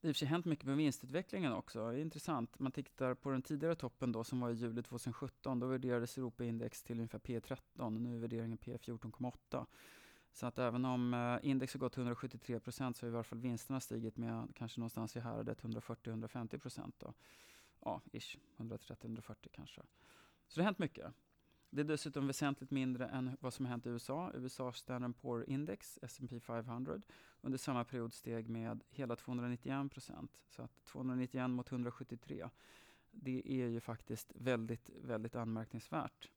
Det 0.00 0.06
har 0.06 0.10
i 0.10 0.12
och 0.12 0.16
för 0.16 0.18
sig 0.18 0.28
hänt 0.28 0.44
mycket 0.44 0.64
med 0.64 0.76
vinstutvecklingen 0.76 1.52
också. 1.52 1.90
Det 1.90 1.98
är 1.98 2.02
intressant. 2.02 2.58
Man 2.58 2.72
tittar 2.72 3.14
på 3.14 3.30
den 3.30 3.42
tidigare 3.42 3.74
toppen 3.74 4.12
då, 4.12 4.24
som 4.24 4.40
var 4.40 4.50
i 4.50 4.54
juli 4.54 4.82
2017. 4.82 5.60
Då 5.60 5.66
värderades 5.66 6.18
Europaindex 6.18 6.82
till 6.82 6.96
ungefär 6.96 7.18
P13. 7.18 7.98
Nu 7.98 8.14
är 8.14 8.18
värderingen 8.18 8.58
P14,8. 8.58 9.66
Så 10.32 10.46
att 10.46 10.58
även 10.58 10.84
om 10.84 11.14
eh, 11.14 11.50
index 11.50 11.74
har 11.74 11.78
gått 11.78 11.96
173 11.96 12.60
procent 12.60 12.96
så 12.96 13.06
har 13.06 13.08
i 13.08 13.12
varje 13.12 13.24
fall 13.24 13.38
vinsterna 13.38 13.80
stigit 13.80 14.16
med 14.16 14.48
kanske 14.54 14.80
någonstans 14.80 15.16
i 15.16 15.20
häradet 15.20 15.62
140-150 15.62 16.58
procent 16.58 17.02
ja, 17.84 18.02
ish, 18.12 18.38
130-140 18.56 19.48
kanske. 19.52 19.82
Så 20.48 20.60
det 20.60 20.60
har 20.60 20.64
hänt 20.64 20.78
mycket. 20.78 21.14
Det 21.70 21.80
är 21.80 21.84
dessutom 21.84 22.26
väsentligt 22.26 22.70
mindre 22.70 23.08
än 23.08 23.36
vad 23.40 23.54
som 23.54 23.64
har 23.64 23.70
hänt 23.70 23.86
i 23.86 23.88
USA. 23.88 24.32
USA 24.34 24.72
Standard 24.72 25.16
Poor 25.20 25.44
Index, 25.48 25.98
S&P 26.02 26.40
500, 26.40 27.00
under 27.40 27.58
samma 27.58 27.84
period 27.84 28.12
steg 28.12 28.48
med 28.48 28.84
hela 28.90 29.16
291 29.16 29.92
procent. 29.92 30.44
Så 30.48 30.62
att 30.62 30.84
291 30.84 31.50
mot 31.50 31.72
173, 31.72 32.48
det 33.10 33.42
är 33.62 33.66
ju 33.66 33.80
faktiskt 33.80 34.32
väldigt, 34.34 34.90
väldigt 35.02 35.34
anmärkningsvärt. 35.34 36.30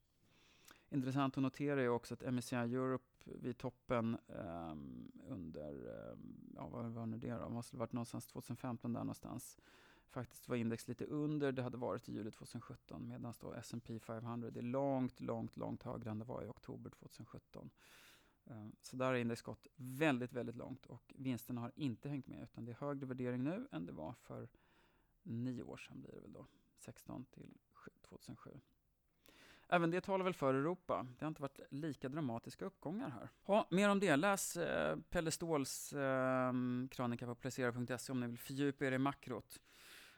Intressant 0.90 1.38
att 1.38 1.44
notera 1.44 1.82
är 1.82 1.90
också 1.90 2.14
att 2.14 2.34
MSCI 2.34 2.56
Europe 2.56 3.06
vid 3.24 3.58
toppen 3.58 4.18
um, 4.28 5.12
under, 5.28 5.74
um, 6.12 6.52
ja 6.56 6.68
vad 6.68 6.86
var 6.86 7.06
nu 7.06 7.18
det 7.18 7.32
då? 7.34 7.44
Det 7.44 7.50
måste 7.50 7.78
ha 7.78 7.80
varit 7.80 7.94
någonstans 7.94 8.28
2015 8.28 8.94
där 8.94 9.00
någonstans 9.00 9.58
Faktiskt 10.12 10.50
var 10.50 10.56
index 10.56 10.88
lite 10.88 11.06
under 11.06 11.52
det 11.52 11.64
hade 11.64 11.78
varit 11.78 12.10
i 12.10 12.14
juli 12.14 12.32
2017 12.32 13.08
medan 13.08 13.34
då 13.40 13.54
S&P 13.54 14.00
500 14.00 14.48
är 14.56 14.62
långt, 14.62 15.20
långt, 15.20 15.58
långt 15.58 15.84
högre 15.84 16.10
än 16.10 16.20
det 16.20 16.26
var 16.26 16.44
i 16.44 16.48
oktober 16.48 16.90
2017. 16.90 17.70
Eh, 18.46 18.68
så 18.82 18.96
där 18.96 19.06
har 19.06 19.14
index 19.14 19.42
gått 19.42 19.68
väldigt, 19.76 20.34
väldigt 20.34 20.56
långt 20.56 20.86
och 20.86 21.14
vinsterna 21.18 21.62
har 21.62 21.72
inte 21.76 22.10
hängt 22.10 22.28
med 22.28 22.44
utan 22.44 22.66
det 22.66 22.72
är 22.72 22.76
högre 22.76 23.06
värdering 23.06 23.44
nu 23.44 23.68
än 23.72 23.86
det 23.86 23.92
var 23.92 24.14
för 24.14 24.50
nio 25.24 25.64
år 25.64 25.78
sedan 25.78 26.02
blir 26.02 26.12
det 26.12 26.22
väl 26.22 26.34
då, 26.34 26.48
16 26.78 27.26
till 27.26 27.58
2007. 28.02 28.60
Även 29.68 29.92
det 29.92 30.02
talar 30.02 30.26
väl 30.26 30.34
för 30.34 30.54
Europa. 30.54 31.08
Det 31.20 31.26
har 31.26 31.28
inte 31.28 31.42
varit 31.42 31.60
lika 31.70 32.10
dramatiska 32.10 32.66
uppgångar 32.66 33.10
här. 33.10 33.30
Ja, 33.46 33.68
mer 33.70 33.90
om 33.90 34.00
det. 34.00 34.16
Läs 34.16 34.58
eh, 34.58 34.98
Pelle 35.10 35.32
Ståhls 35.32 35.94
eh, 35.94 36.54
krönika 36.90 37.26
på 37.26 37.36
placera.se 37.36 38.12
om 38.12 38.20
ni 38.20 38.28
vill 38.28 38.38
fördjupa 38.38 38.86
er 38.86 38.92
i 38.92 38.98
makrot. 38.98 39.62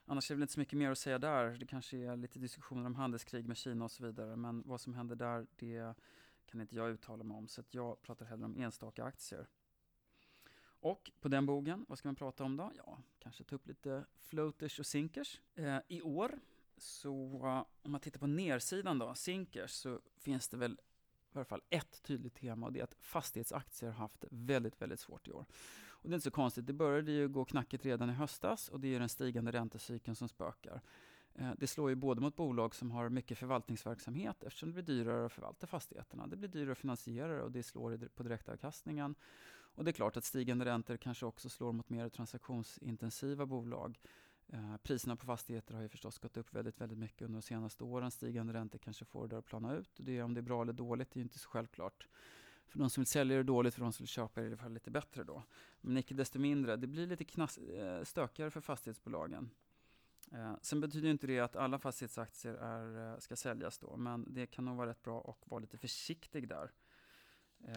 Annars 0.05 0.31
är 0.31 0.35
det 0.35 0.37
väl 0.37 0.43
inte 0.43 0.53
så 0.53 0.59
mycket 0.59 0.77
mer 0.79 0.91
att 0.91 0.97
säga 0.97 1.19
där. 1.19 1.57
Det 1.59 1.65
kanske 1.65 1.97
är 1.97 2.15
lite 2.15 2.39
diskussioner 2.39 2.85
om 2.85 2.95
handelskrig 2.95 3.47
med 3.47 3.57
Kina 3.57 3.85
och 3.85 3.91
så 3.91 4.03
vidare. 4.03 4.35
Men 4.35 4.63
vad 4.65 4.81
som 4.81 4.93
händer 4.93 5.15
där, 5.15 5.47
det 5.55 5.95
kan 6.45 6.61
inte 6.61 6.75
jag 6.75 6.89
uttala 6.89 7.23
mig 7.23 7.37
om. 7.37 7.47
Så 7.47 7.63
jag 7.69 8.01
pratar 8.01 8.25
hellre 8.25 8.45
om 8.45 8.55
enstaka 8.57 9.03
aktier. 9.03 9.47
Och 10.83 11.11
på 11.19 11.27
den 11.27 11.45
bogen, 11.45 11.85
vad 11.89 11.97
ska 11.97 12.07
man 12.07 12.15
prata 12.15 12.43
om 12.43 12.57
då? 12.57 12.71
Ja, 12.77 12.97
kanske 13.19 13.43
ta 13.43 13.55
upp 13.55 13.67
lite 13.67 14.05
floaters 14.15 14.79
och 14.79 14.85
sinkers. 14.85 15.41
Eh, 15.55 15.79
I 15.87 16.01
år, 16.01 16.39
så 16.77 17.13
om 17.81 17.91
man 17.91 18.01
tittar 18.01 18.19
på 18.19 18.27
nersidan 18.27 18.99
då, 18.99 19.15
sinkers, 19.15 19.71
så 19.71 20.01
finns 20.17 20.49
det 20.49 20.57
väl 20.57 20.79
i 21.33 21.37
alla 21.37 21.45
fall 21.45 21.61
ett 21.69 22.03
tydligt 22.03 22.35
tema 22.35 22.65
och 22.65 22.73
det 22.73 22.79
är 22.79 22.83
att 22.83 22.95
fastighetsaktier 22.99 23.89
har 23.89 23.97
haft 23.97 24.25
väldigt, 24.31 24.81
väldigt 24.81 24.99
svårt 24.99 25.27
i 25.27 25.31
år. 25.31 25.45
Och 26.03 26.09
det 26.09 26.13
är 26.13 26.15
inte 26.15 26.23
så 26.23 26.31
konstigt, 26.31 26.67
det 26.67 26.73
började 26.73 27.11
ju 27.11 27.27
gå 27.27 27.45
knackigt 27.45 27.85
redan 27.85 28.09
i 28.09 28.13
höstas 28.13 28.69
och 28.69 28.79
det 28.79 28.95
är 28.95 28.99
den 28.99 29.09
stigande 29.09 29.51
räntecykeln 29.51 30.15
som 30.15 30.29
spökar. 30.29 30.81
Eh, 31.35 31.51
det 31.57 31.67
slår 31.67 31.89
ju 31.89 31.95
både 31.95 32.21
mot 32.21 32.35
bolag 32.35 32.75
som 32.75 32.91
har 32.91 33.09
mycket 33.09 33.37
förvaltningsverksamhet 33.37 34.43
eftersom 34.43 34.69
det 34.69 34.73
blir 34.73 34.95
dyrare 34.95 35.25
att 35.25 35.31
förvalta 35.31 35.67
fastigheterna. 35.67 36.27
Det 36.27 36.35
blir 36.35 36.49
dyrare 36.49 36.71
att 36.71 36.77
finansiera 36.77 37.43
och 37.43 37.51
det 37.51 37.63
slår 37.63 38.09
på 38.15 38.23
direktavkastningen. 38.23 39.15
Och 39.75 39.83
det 39.83 39.91
är 39.91 39.93
klart 39.93 40.17
att 40.17 40.23
stigande 40.23 40.65
räntor 40.65 40.97
kanske 40.97 41.25
också 41.25 41.49
slår 41.49 41.71
mot 41.71 41.89
mer 41.89 42.09
transaktionsintensiva 42.09 43.45
bolag. 43.45 43.99
Eh, 44.47 44.77
priserna 44.77 45.15
på 45.15 45.25
fastigheter 45.25 45.73
har 45.73 45.81
ju 45.81 45.89
förstås 45.89 46.19
gått 46.19 46.37
upp 46.37 46.53
väldigt, 46.53 46.81
väldigt 46.81 46.97
mycket 46.97 47.21
under 47.21 47.37
de 47.37 47.41
senaste 47.41 47.83
åren. 47.83 48.11
Stigande 48.11 48.53
räntor 48.53 48.79
kanske 48.79 49.05
får 49.05 49.27
det 49.27 49.37
att 49.37 49.45
plana 49.45 49.75
ut. 49.75 49.91
Det, 49.95 50.21
om 50.21 50.33
det 50.33 50.39
är 50.39 50.41
bra 50.41 50.61
eller 50.61 50.73
dåligt 50.73 51.11
är 51.11 51.17
ju 51.17 51.23
inte 51.23 51.39
så 51.39 51.49
självklart. 51.49 52.07
För 52.67 52.79
de 52.79 52.89
som 52.89 53.01
vill 53.01 53.07
sälja 53.07 53.37
det 53.37 53.43
dåligt, 53.43 53.73
för 53.73 53.81
de 53.81 53.93
som 53.93 54.03
vill 54.03 54.07
köpa 54.07 54.41
det 54.41 54.47
i 54.47 54.49
alla 54.49 54.57
fall 54.57 54.73
lite 54.73 54.91
bättre 54.91 55.23
då. 55.23 55.43
Men 55.81 55.97
icke 55.97 56.13
desto 56.13 56.39
mindre, 56.39 56.75
det 56.75 56.87
blir 56.87 57.07
lite 57.07 57.23
knas, 57.23 57.57
eh, 57.57 58.03
stökigare 58.03 58.51
för 58.51 58.61
fastighetsbolagen. 58.61 59.49
Eh, 60.31 60.55
sen 60.61 60.81
betyder 60.81 61.09
inte 61.09 61.27
det 61.27 61.39
att 61.39 61.55
alla 61.55 61.79
fastighetsaktier 61.79 62.53
är, 62.53 63.13
eh, 63.13 63.19
ska 63.19 63.35
säljas 63.35 63.77
då, 63.79 63.97
men 63.97 64.33
det 64.33 64.45
kan 64.45 64.65
nog 64.65 64.77
vara 64.77 64.89
rätt 64.89 65.01
bra 65.01 65.21
att 65.29 65.51
vara 65.51 65.59
lite 65.59 65.77
försiktig 65.77 66.47
där. 66.47 66.71
Eh, 67.59 67.73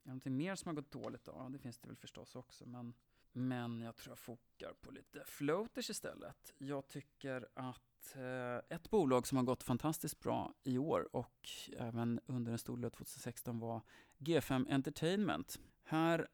är 0.00 0.04
det 0.04 0.08
någonting 0.08 0.36
mer 0.36 0.54
som 0.54 0.68
har 0.68 0.74
gått 0.74 0.90
dåligt 0.90 1.24
då? 1.24 1.32
Ja, 1.36 1.48
det 1.48 1.58
finns 1.58 1.78
det 1.78 1.88
väl 1.88 1.96
förstås 1.96 2.36
också, 2.36 2.66
men, 2.66 2.94
men 3.32 3.80
jag 3.80 3.96
tror 3.96 4.10
jag 4.10 4.18
fokar 4.18 4.72
på 4.80 4.90
lite 4.90 5.24
floaters 5.26 5.90
istället. 5.90 6.54
Jag 6.58 6.88
tycker 6.88 7.48
att 7.54 7.89
Eh, 8.14 8.76
ett 8.76 8.90
bolag 8.90 9.26
som 9.26 9.36
har 9.36 9.44
gått 9.44 9.62
fantastiskt 9.62 10.20
bra 10.20 10.54
i 10.62 10.78
år 10.78 11.16
och 11.16 11.48
även 11.78 12.20
under 12.26 12.52
en 12.52 12.58
stor 12.58 12.76
del 12.76 12.84
av 12.84 12.90
2016 12.90 13.58
var 13.58 13.80
G5 14.18 14.72
Entertainment. 14.72 15.60
Här 15.82 16.28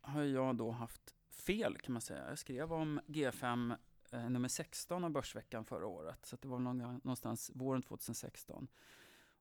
har 0.00 0.22
jag 0.22 0.56
då 0.56 0.70
haft 0.70 1.14
fel 1.30 1.78
kan 1.78 1.92
man 1.92 2.02
säga. 2.02 2.28
Jag 2.28 2.38
skrev 2.38 2.72
om 2.72 3.00
G5 3.06 3.76
eh, 4.12 4.30
nummer 4.30 4.48
16 4.48 5.04
av 5.04 5.10
Börsveckan 5.10 5.64
förra 5.64 5.86
året, 5.86 6.26
så 6.26 6.36
det 6.36 6.48
var 6.48 6.58
någonstans 6.58 7.50
våren 7.54 7.82
2016. 7.82 8.68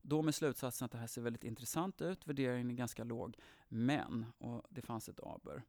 Då 0.02 0.22
med 0.22 0.36
slutsatsen 0.36 0.86
att 0.86 0.92
det 0.92 0.98
här 0.98 1.08
ser 1.08 1.22
väldigt 1.22 1.44
intressant 1.44 2.02
ut, 2.02 2.28
värderingen 2.28 2.70
är 2.70 2.76
ganska 2.76 3.04
låg, 3.04 3.38
men, 3.68 4.26
och 4.38 4.66
det 4.70 4.82
fanns 4.82 5.10
ett 5.10 5.20
aber, 5.20 5.64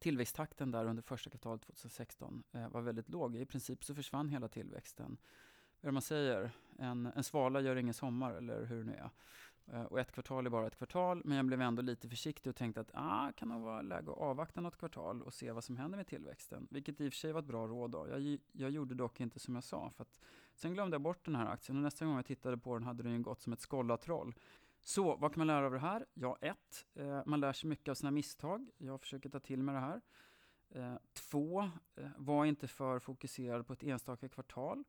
tillväxttakten 0.00 0.70
där 0.70 0.84
under 0.84 1.02
första 1.02 1.30
kvartalet 1.30 1.62
2016 1.62 2.42
eh, 2.52 2.68
var 2.68 2.80
väldigt 2.80 3.08
låg. 3.08 3.36
I 3.36 3.46
princip 3.46 3.84
så 3.84 3.94
försvann 3.94 4.28
hela 4.28 4.48
tillväxten. 4.48 5.16
Vad 5.80 5.88
är 5.88 5.88
det 5.88 5.92
man 5.92 6.02
säger? 6.02 6.50
En, 6.78 7.06
en 7.06 7.24
svala 7.24 7.60
gör 7.60 7.76
ingen 7.76 7.94
sommar, 7.94 8.34
eller 8.34 8.64
hur 8.64 8.78
det 8.78 8.84
nu 8.84 8.94
är. 8.94 9.10
Eh, 9.72 9.82
och 9.82 10.00
ett 10.00 10.12
kvartal 10.12 10.46
är 10.46 10.50
bara 10.50 10.66
ett 10.66 10.76
kvartal, 10.76 11.22
men 11.24 11.36
jag 11.36 11.46
blev 11.46 11.60
ändå 11.60 11.82
lite 11.82 12.08
försiktig 12.08 12.50
och 12.50 12.56
tänkte 12.56 12.80
att 12.80 12.90
ah, 12.94 13.32
kan 13.36 13.48
nog 13.48 13.62
vara 13.62 13.82
läge 13.82 14.10
att 14.10 14.18
avvakta 14.18 14.60
något 14.60 14.76
kvartal 14.76 15.22
och 15.22 15.34
se 15.34 15.52
vad 15.52 15.64
som 15.64 15.76
händer 15.76 15.96
med 15.96 16.06
tillväxten. 16.06 16.66
Vilket 16.70 17.00
i 17.00 17.08
och 17.08 17.12
för 17.12 17.18
sig 17.18 17.32
var 17.32 17.40
ett 17.40 17.46
bra 17.46 17.66
råd. 17.66 17.90
Då. 17.90 18.06
Jag, 18.08 18.38
jag 18.52 18.70
gjorde 18.70 18.94
dock 18.94 19.20
inte 19.20 19.38
som 19.38 19.54
jag 19.54 19.64
sa. 19.64 19.90
För 19.90 20.02
att, 20.02 20.20
sen 20.54 20.74
glömde 20.74 20.94
jag 20.94 21.02
bort 21.02 21.24
den 21.24 21.34
här 21.34 21.46
aktien 21.46 21.76
och 21.76 21.82
nästa 21.82 22.04
gång 22.04 22.16
jag 22.16 22.26
tittade 22.26 22.58
på 22.58 22.74
den 22.74 22.84
hade 22.84 23.02
den 23.02 23.22
gått 23.22 23.40
som 23.40 23.52
ett 23.52 23.60
skållatroll. 23.60 24.34
Så 24.82 25.16
vad 25.16 25.34
kan 25.34 25.40
man 25.40 25.46
lära 25.46 25.66
av 25.66 25.72
det 25.72 25.78
här? 25.78 26.06
Ja, 26.14 26.36
ett, 26.40 26.86
eh, 26.94 27.22
man 27.26 27.40
lär 27.40 27.52
sig 27.52 27.68
mycket 27.68 27.88
av 27.88 27.94
sina 27.94 28.10
misstag. 28.10 28.70
Jag 28.78 29.00
försöker 29.00 29.28
ta 29.28 29.40
till 29.40 29.62
mig 29.62 29.74
det 29.74 29.80
här. 29.80 30.00
Eh, 30.70 30.96
två, 31.12 31.70
eh, 31.96 32.08
var 32.16 32.44
inte 32.44 32.68
för 32.68 32.98
fokuserad 32.98 33.66
på 33.66 33.72
ett 33.72 33.82
enstaka 33.82 34.28
kvartal. 34.28 34.84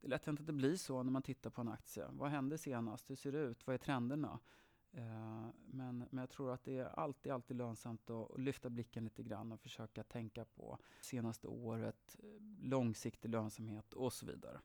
Det 0.00 0.06
är 0.06 0.10
lätt 0.10 0.26
hänt 0.26 0.40
att 0.40 0.46
det 0.46 0.52
blir 0.52 0.76
så 0.76 1.02
när 1.02 1.10
man 1.10 1.22
tittar 1.22 1.50
på 1.50 1.60
en 1.60 1.68
aktie. 1.68 2.06
Vad 2.10 2.30
hände 2.30 2.58
senast? 2.58 3.10
Hur 3.10 3.16
ser 3.16 3.32
det 3.32 3.38
ut? 3.38 3.66
Vad 3.66 3.74
är 3.74 3.78
trenderna? 3.78 4.40
Men, 5.64 5.98
men 6.10 6.18
jag 6.18 6.30
tror 6.30 6.52
att 6.52 6.64
det 6.64 6.78
är 6.78 6.84
alltid, 6.84 7.32
alltid 7.32 7.56
lönsamt 7.56 8.10
att 8.10 8.40
lyfta 8.40 8.70
blicken 8.70 9.04
lite 9.04 9.22
grann 9.22 9.52
och 9.52 9.60
försöka 9.60 10.02
tänka 10.04 10.44
på 10.44 10.78
senaste 11.00 11.48
året, 11.48 12.16
långsiktig 12.62 13.28
lönsamhet 13.28 13.92
och 13.92 14.12
så 14.12 14.26
vidare. 14.26 14.60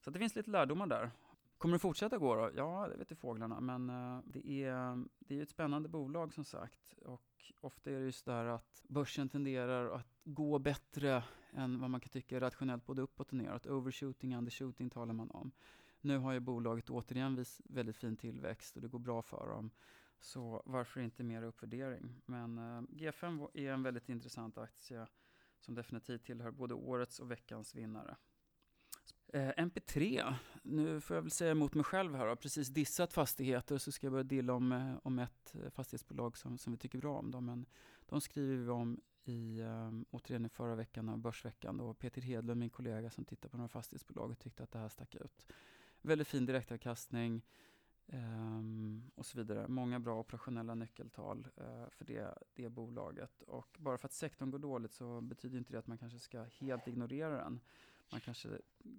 Så 0.00 0.10
det 0.10 0.18
finns 0.18 0.36
lite 0.36 0.50
lärdomar 0.50 0.86
där. 0.86 1.10
Kommer 1.58 1.74
det 1.74 1.78
fortsätta 1.78 2.18
gå 2.18 2.36
då? 2.36 2.50
Ja, 2.56 2.88
det 2.88 2.96
vet 2.96 3.10
ju 3.10 3.14
fåglarna, 3.14 3.60
men 3.60 3.90
eh, 3.90 4.20
det 4.24 4.48
är, 4.48 5.04
det 5.18 5.38
är 5.38 5.42
ett 5.42 5.50
spännande 5.50 5.88
bolag 5.88 6.34
som 6.34 6.44
sagt. 6.44 6.94
Och 7.04 7.52
ofta 7.60 7.90
är 7.90 7.94
det 7.94 8.04
just 8.04 8.24
där 8.24 8.44
att 8.44 8.82
börsen 8.88 9.28
tenderar 9.28 9.90
att 9.90 10.20
gå 10.24 10.58
bättre 10.58 11.24
än 11.52 11.80
vad 11.80 11.90
man 11.90 12.00
kan 12.00 12.08
tycka 12.08 12.36
är 12.36 12.40
rationellt, 12.40 12.86
både 12.86 13.02
uppåt 13.02 13.28
och 13.28 13.34
neråt. 13.34 13.66
Overshooting, 13.66 14.36
undershooting 14.36 14.90
talar 14.90 15.14
man 15.14 15.30
om. 15.30 15.52
Nu 16.00 16.18
har 16.18 16.32
ju 16.32 16.40
bolaget 16.40 16.90
återigen 16.90 17.36
vis, 17.36 17.60
väldigt 17.64 17.96
fin 17.96 18.16
tillväxt 18.16 18.76
och 18.76 18.82
det 18.82 18.88
går 18.88 18.98
bra 18.98 19.22
för 19.22 19.48
dem. 19.48 19.70
Så 20.20 20.62
varför 20.64 21.00
inte 21.00 21.22
mer 21.22 21.42
uppvärdering? 21.42 22.22
Men 22.26 22.58
eh, 22.58 22.82
G5 22.82 23.48
är 23.54 23.72
en 23.72 23.82
väldigt 23.82 24.08
intressant 24.08 24.58
aktie 24.58 25.06
som 25.60 25.74
definitivt 25.74 26.24
tillhör 26.24 26.50
både 26.50 26.74
årets 26.74 27.20
och 27.20 27.30
veckans 27.30 27.74
vinnare. 27.74 28.16
Eh, 29.32 29.52
MP3, 29.56 30.34
nu 30.62 31.00
får 31.00 31.16
jag 31.16 31.22
väl 31.22 31.30
säga 31.30 31.50
emot 31.50 31.74
mig 31.74 31.84
själv 31.84 32.14
här, 32.14 32.26
har 32.26 32.36
precis 32.36 32.68
dissat 32.68 33.12
fastigheter 33.12 33.78
så 33.78 33.92
ska 33.92 34.06
jag 34.06 34.12
börja 34.12 34.24
dilla 34.24 34.52
om, 34.52 34.72
eh, 34.72 34.94
om 35.02 35.18
ett 35.18 35.54
eh, 35.54 35.70
fastighetsbolag 35.70 36.36
som, 36.36 36.58
som 36.58 36.72
vi 36.72 36.78
tycker 36.78 36.98
bra 36.98 37.18
om. 37.18 37.30
Då, 37.30 37.40
men 37.40 37.66
de 38.06 38.20
skriver 38.20 38.56
vi 38.56 38.70
om 38.70 39.00
i, 39.28 39.60
um, 39.60 40.06
återigen 40.10 40.46
i 40.46 40.48
förra 40.48 40.74
veckan 40.74 41.08
av 41.08 41.18
Börsveckan. 41.18 41.76
Då. 41.76 41.94
Peter 41.94 42.22
Hedlund, 42.22 42.60
min 42.60 42.70
kollega 42.70 43.10
som 43.10 43.24
tittar 43.24 43.48
på 43.48 43.56
några 43.56 43.68
fastighetsbolag, 43.68 44.38
tyckte 44.38 44.62
att 44.62 44.72
det 44.72 44.78
här 44.78 44.88
stack 44.88 45.14
ut. 45.14 45.46
Väldigt 46.02 46.28
fin 46.28 46.46
direktavkastning 46.46 47.42
um, 48.06 49.10
och 49.14 49.26
så 49.26 49.38
vidare. 49.38 49.68
Många 49.68 50.00
bra 50.00 50.20
operationella 50.20 50.74
nyckeltal 50.74 51.48
uh, 51.60 51.88
för 51.90 52.04
det, 52.04 52.38
det 52.54 52.68
bolaget. 52.68 53.42
Och 53.42 53.76
bara 53.78 53.98
för 53.98 54.08
att 54.08 54.12
sektorn 54.12 54.50
går 54.50 54.58
dåligt 54.58 54.92
så 54.92 55.20
betyder 55.20 55.58
inte 55.58 55.72
det 55.72 55.78
att 55.78 55.86
man 55.86 55.98
kanske 55.98 56.18
ska 56.18 56.42
helt 56.42 56.88
ignorera 56.88 57.44
den. 57.44 57.60
Man 58.10 58.20
kanske 58.20 58.48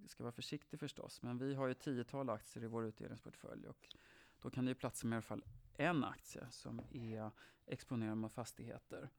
ska 0.07 0.23
vara 0.23 0.31
försiktig 0.31 0.79
förstås, 0.79 1.21
men 1.21 1.37
vi 1.37 1.53
har 1.53 1.67
ju 1.67 1.73
tiotal 1.73 2.29
aktier 2.29 2.63
i 2.63 2.67
vår 2.67 2.85
utdelningsportfölj 2.85 3.67
och 3.67 3.95
då 4.41 4.49
kan 4.49 4.65
det 4.65 4.71
ju 4.71 4.75
platsa 4.75 5.07
med 5.07 5.15
i 5.15 5.17
alla 5.17 5.21
fall 5.21 5.43
en 5.73 6.03
aktie 6.03 6.47
som 6.51 6.81
är 6.91 7.31
exponerad 7.65 8.17
mot 8.17 8.33
fastigheter. 8.33 9.09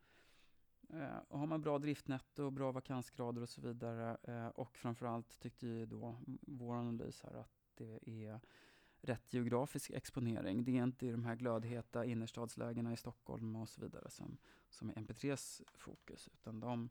Eh, 0.90 1.18
och 1.28 1.38
har 1.38 1.46
man 1.46 1.62
bra 1.62 1.78
driftnetto, 1.78 2.50
bra 2.50 2.72
vakansgrader 2.72 3.42
och 3.42 3.48
så 3.48 3.60
vidare 3.60 4.16
eh, 4.22 4.46
och 4.46 4.78
framförallt 4.78 5.40
tyckte 5.40 5.66
ju 5.66 5.86
då 5.86 6.16
vår 6.42 6.74
analys 6.74 7.22
här 7.22 7.34
att 7.34 7.50
det 7.74 8.08
är 8.08 8.40
rätt 9.00 9.32
geografisk 9.32 9.90
exponering. 9.90 10.64
Det 10.64 10.78
är 10.78 10.82
inte 10.82 11.06
i 11.06 11.10
de 11.10 11.24
här 11.24 11.36
glödheta 11.36 12.04
innerstadslägena 12.04 12.92
i 12.92 12.96
Stockholm 12.96 13.56
och 13.56 13.68
så 13.68 13.80
vidare 13.80 14.10
som, 14.10 14.38
som 14.70 14.90
är 14.90 14.94
MP3s 14.94 15.62
fokus, 15.74 16.28
utan 16.32 16.60
de 16.60 16.90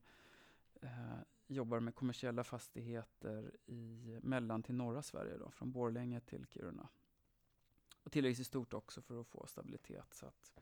eh, 0.81 1.19
jobbar 1.47 1.79
med 1.79 1.95
kommersiella 1.95 2.43
fastigheter 2.43 3.55
i 3.65 4.19
mellan 4.23 4.63
till 4.63 4.75
norra 4.75 5.01
Sverige, 5.01 5.37
då, 5.37 5.51
från 5.51 5.71
Borlänge 5.71 6.19
till 6.19 6.45
Kiruna. 6.49 6.89
Och 8.03 8.11
tillräckligt 8.11 8.47
stort 8.47 8.73
också 8.73 9.01
för 9.01 9.21
att 9.21 9.27
få 9.27 9.47
stabilitet. 9.47 10.13
Så 10.13 10.25
att. 10.25 10.53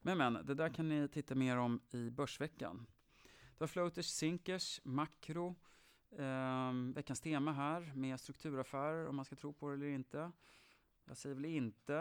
Men 0.00 0.18
men, 0.18 0.46
det 0.46 0.54
där 0.54 0.68
kan 0.68 0.88
ni 0.88 1.08
titta 1.08 1.34
mer 1.34 1.56
om 1.56 1.80
i 1.90 2.10
Börsveckan. 2.10 2.86
Det 3.24 3.60
var 3.60 3.66
Floaters, 3.66 4.06
Sinkers, 4.06 4.80
Makro, 4.84 5.56
eh, 6.10 6.72
veckans 6.94 7.20
tema 7.20 7.52
här 7.52 7.92
med 7.94 8.20
strukturaffärer, 8.20 9.06
om 9.06 9.16
man 9.16 9.24
ska 9.24 9.36
tro 9.36 9.52
på 9.52 9.68
det 9.68 9.74
eller 9.74 9.86
inte. 9.86 10.32
Jag 11.04 11.16
säger 11.16 11.34
väl 11.34 11.44
inte. 11.44 11.94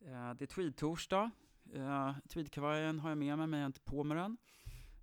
Eh, 0.00 0.34
det 0.34 0.44
är 0.44 0.46
tweed-torsdag. 0.46 1.30
Eh, 1.72 2.16
Tweedkavajen 2.28 3.00
har 3.00 3.08
jag 3.08 3.18
med 3.18 3.38
mig, 3.38 3.46
men 3.46 3.58
jag 3.60 3.64
är 3.64 3.66
inte 3.66 3.80
på 3.80 4.04
med 4.04 4.16
den. 4.16 4.36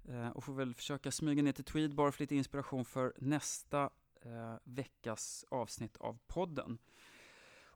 Eh, 0.10 0.30
och 0.30 0.44
får 0.44 0.54
väl 0.54 0.74
försöka 0.74 1.12
smyga 1.12 1.44
ner 1.44 1.52
till 1.52 1.64
Tweed 1.64 1.96
bara 1.96 2.12
för 2.12 2.24
lite 2.24 2.36
inspiration 2.36 2.86
för 2.86 3.14
nästa 3.18 3.90
eh, 4.22 4.56
veckas 4.64 5.46
avsnitt 5.50 5.98
av 5.98 6.20
podden. 6.28 6.78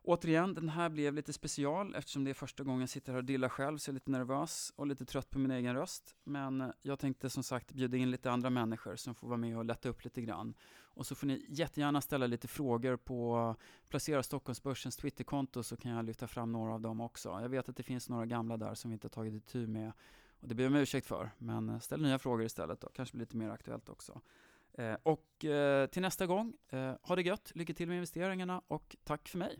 Återigen, 0.02 0.54
den 0.54 0.68
här 0.68 0.88
blev 0.88 1.14
lite 1.14 1.32
special 1.32 1.94
eftersom 1.94 2.24
det 2.24 2.30
är 2.30 2.34
första 2.34 2.64
gången 2.64 2.80
jag 2.80 2.88
sitter 2.88 3.12
här 3.12 3.18
och 3.18 3.24
dillar 3.24 3.48
själv 3.48 3.78
så 3.78 3.88
jag 3.88 3.92
är 3.92 3.94
lite 3.94 4.10
nervös 4.10 4.72
och 4.76 4.86
lite 4.86 5.04
trött 5.04 5.30
på 5.30 5.38
min 5.38 5.50
egen 5.50 5.74
röst. 5.74 6.16
Men 6.24 6.60
eh, 6.60 6.70
jag 6.82 6.98
tänkte 6.98 7.30
som 7.30 7.42
sagt 7.42 7.72
bjuda 7.72 7.96
in 7.96 8.10
lite 8.10 8.30
andra 8.30 8.50
människor 8.50 8.96
som 8.96 9.14
får 9.14 9.28
vara 9.28 9.38
med 9.38 9.56
och 9.58 9.64
lätta 9.64 9.88
upp 9.88 10.04
lite 10.04 10.22
grann. 10.22 10.54
Och 10.80 11.06
så 11.06 11.14
får 11.14 11.26
ni 11.26 11.46
jättegärna 11.48 12.00
ställa 12.00 12.26
lite 12.26 12.48
frågor 12.48 12.96
på 12.96 13.54
Placera 13.88 14.22
Stockholmsbörsens 14.22 14.96
Twitterkonto 14.96 15.62
så 15.62 15.76
kan 15.76 15.90
jag 15.90 16.04
lyfta 16.04 16.26
fram 16.26 16.52
några 16.52 16.74
av 16.74 16.80
dem 16.80 17.00
också. 17.00 17.28
Jag 17.28 17.48
vet 17.48 17.68
att 17.68 17.76
det 17.76 17.82
finns 17.82 18.08
några 18.08 18.26
gamla 18.26 18.56
där 18.56 18.74
som 18.74 18.90
vi 18.90 18.92
inte 18.92 19.04
har 19.04 19.10
tagit 19.10 19.34
itu 19.34 19.66
med 19.66 19.92
och 20.40 20.48
det 20.48 20.54
ber 20.54 20.64
jag 20.64 20.70
om 20.70 20.76
ursäkt 20.76 21.06
för, 21.06 21.30
men 21.38 21.68
eh, 21.68 21.78
ställ 21.78 22.02
nya 22.02 22.18
frågor 22.18 22.44
istället 22.46 22.80
då, 22.80 22.88
kanske 22.88 23.16
blir 23.16 23.26
lite 23.26 23.36
mer 23.36 23.50
aktuellt 23.50 23.88
också. 23.88 24.20
Eh, 24.72 24.96
och 25.02 25.44
eh, 25.44 25.86
till 25.86 26.02
nästa 26.02 26.26
gång, 26.26 26.54
eh, 26.68 26.94
ha 27.02 27.16
det 27.16 27.22
gött, 27.22 27.52
lycka 27.54 27.74
till 27.74 27.88
med 27.88 27.94
investeringarna 27.94 28.62
och 28.68 28.96
tack 29.04 29.28
för 29.28 29.38
mig! 29.38 29.58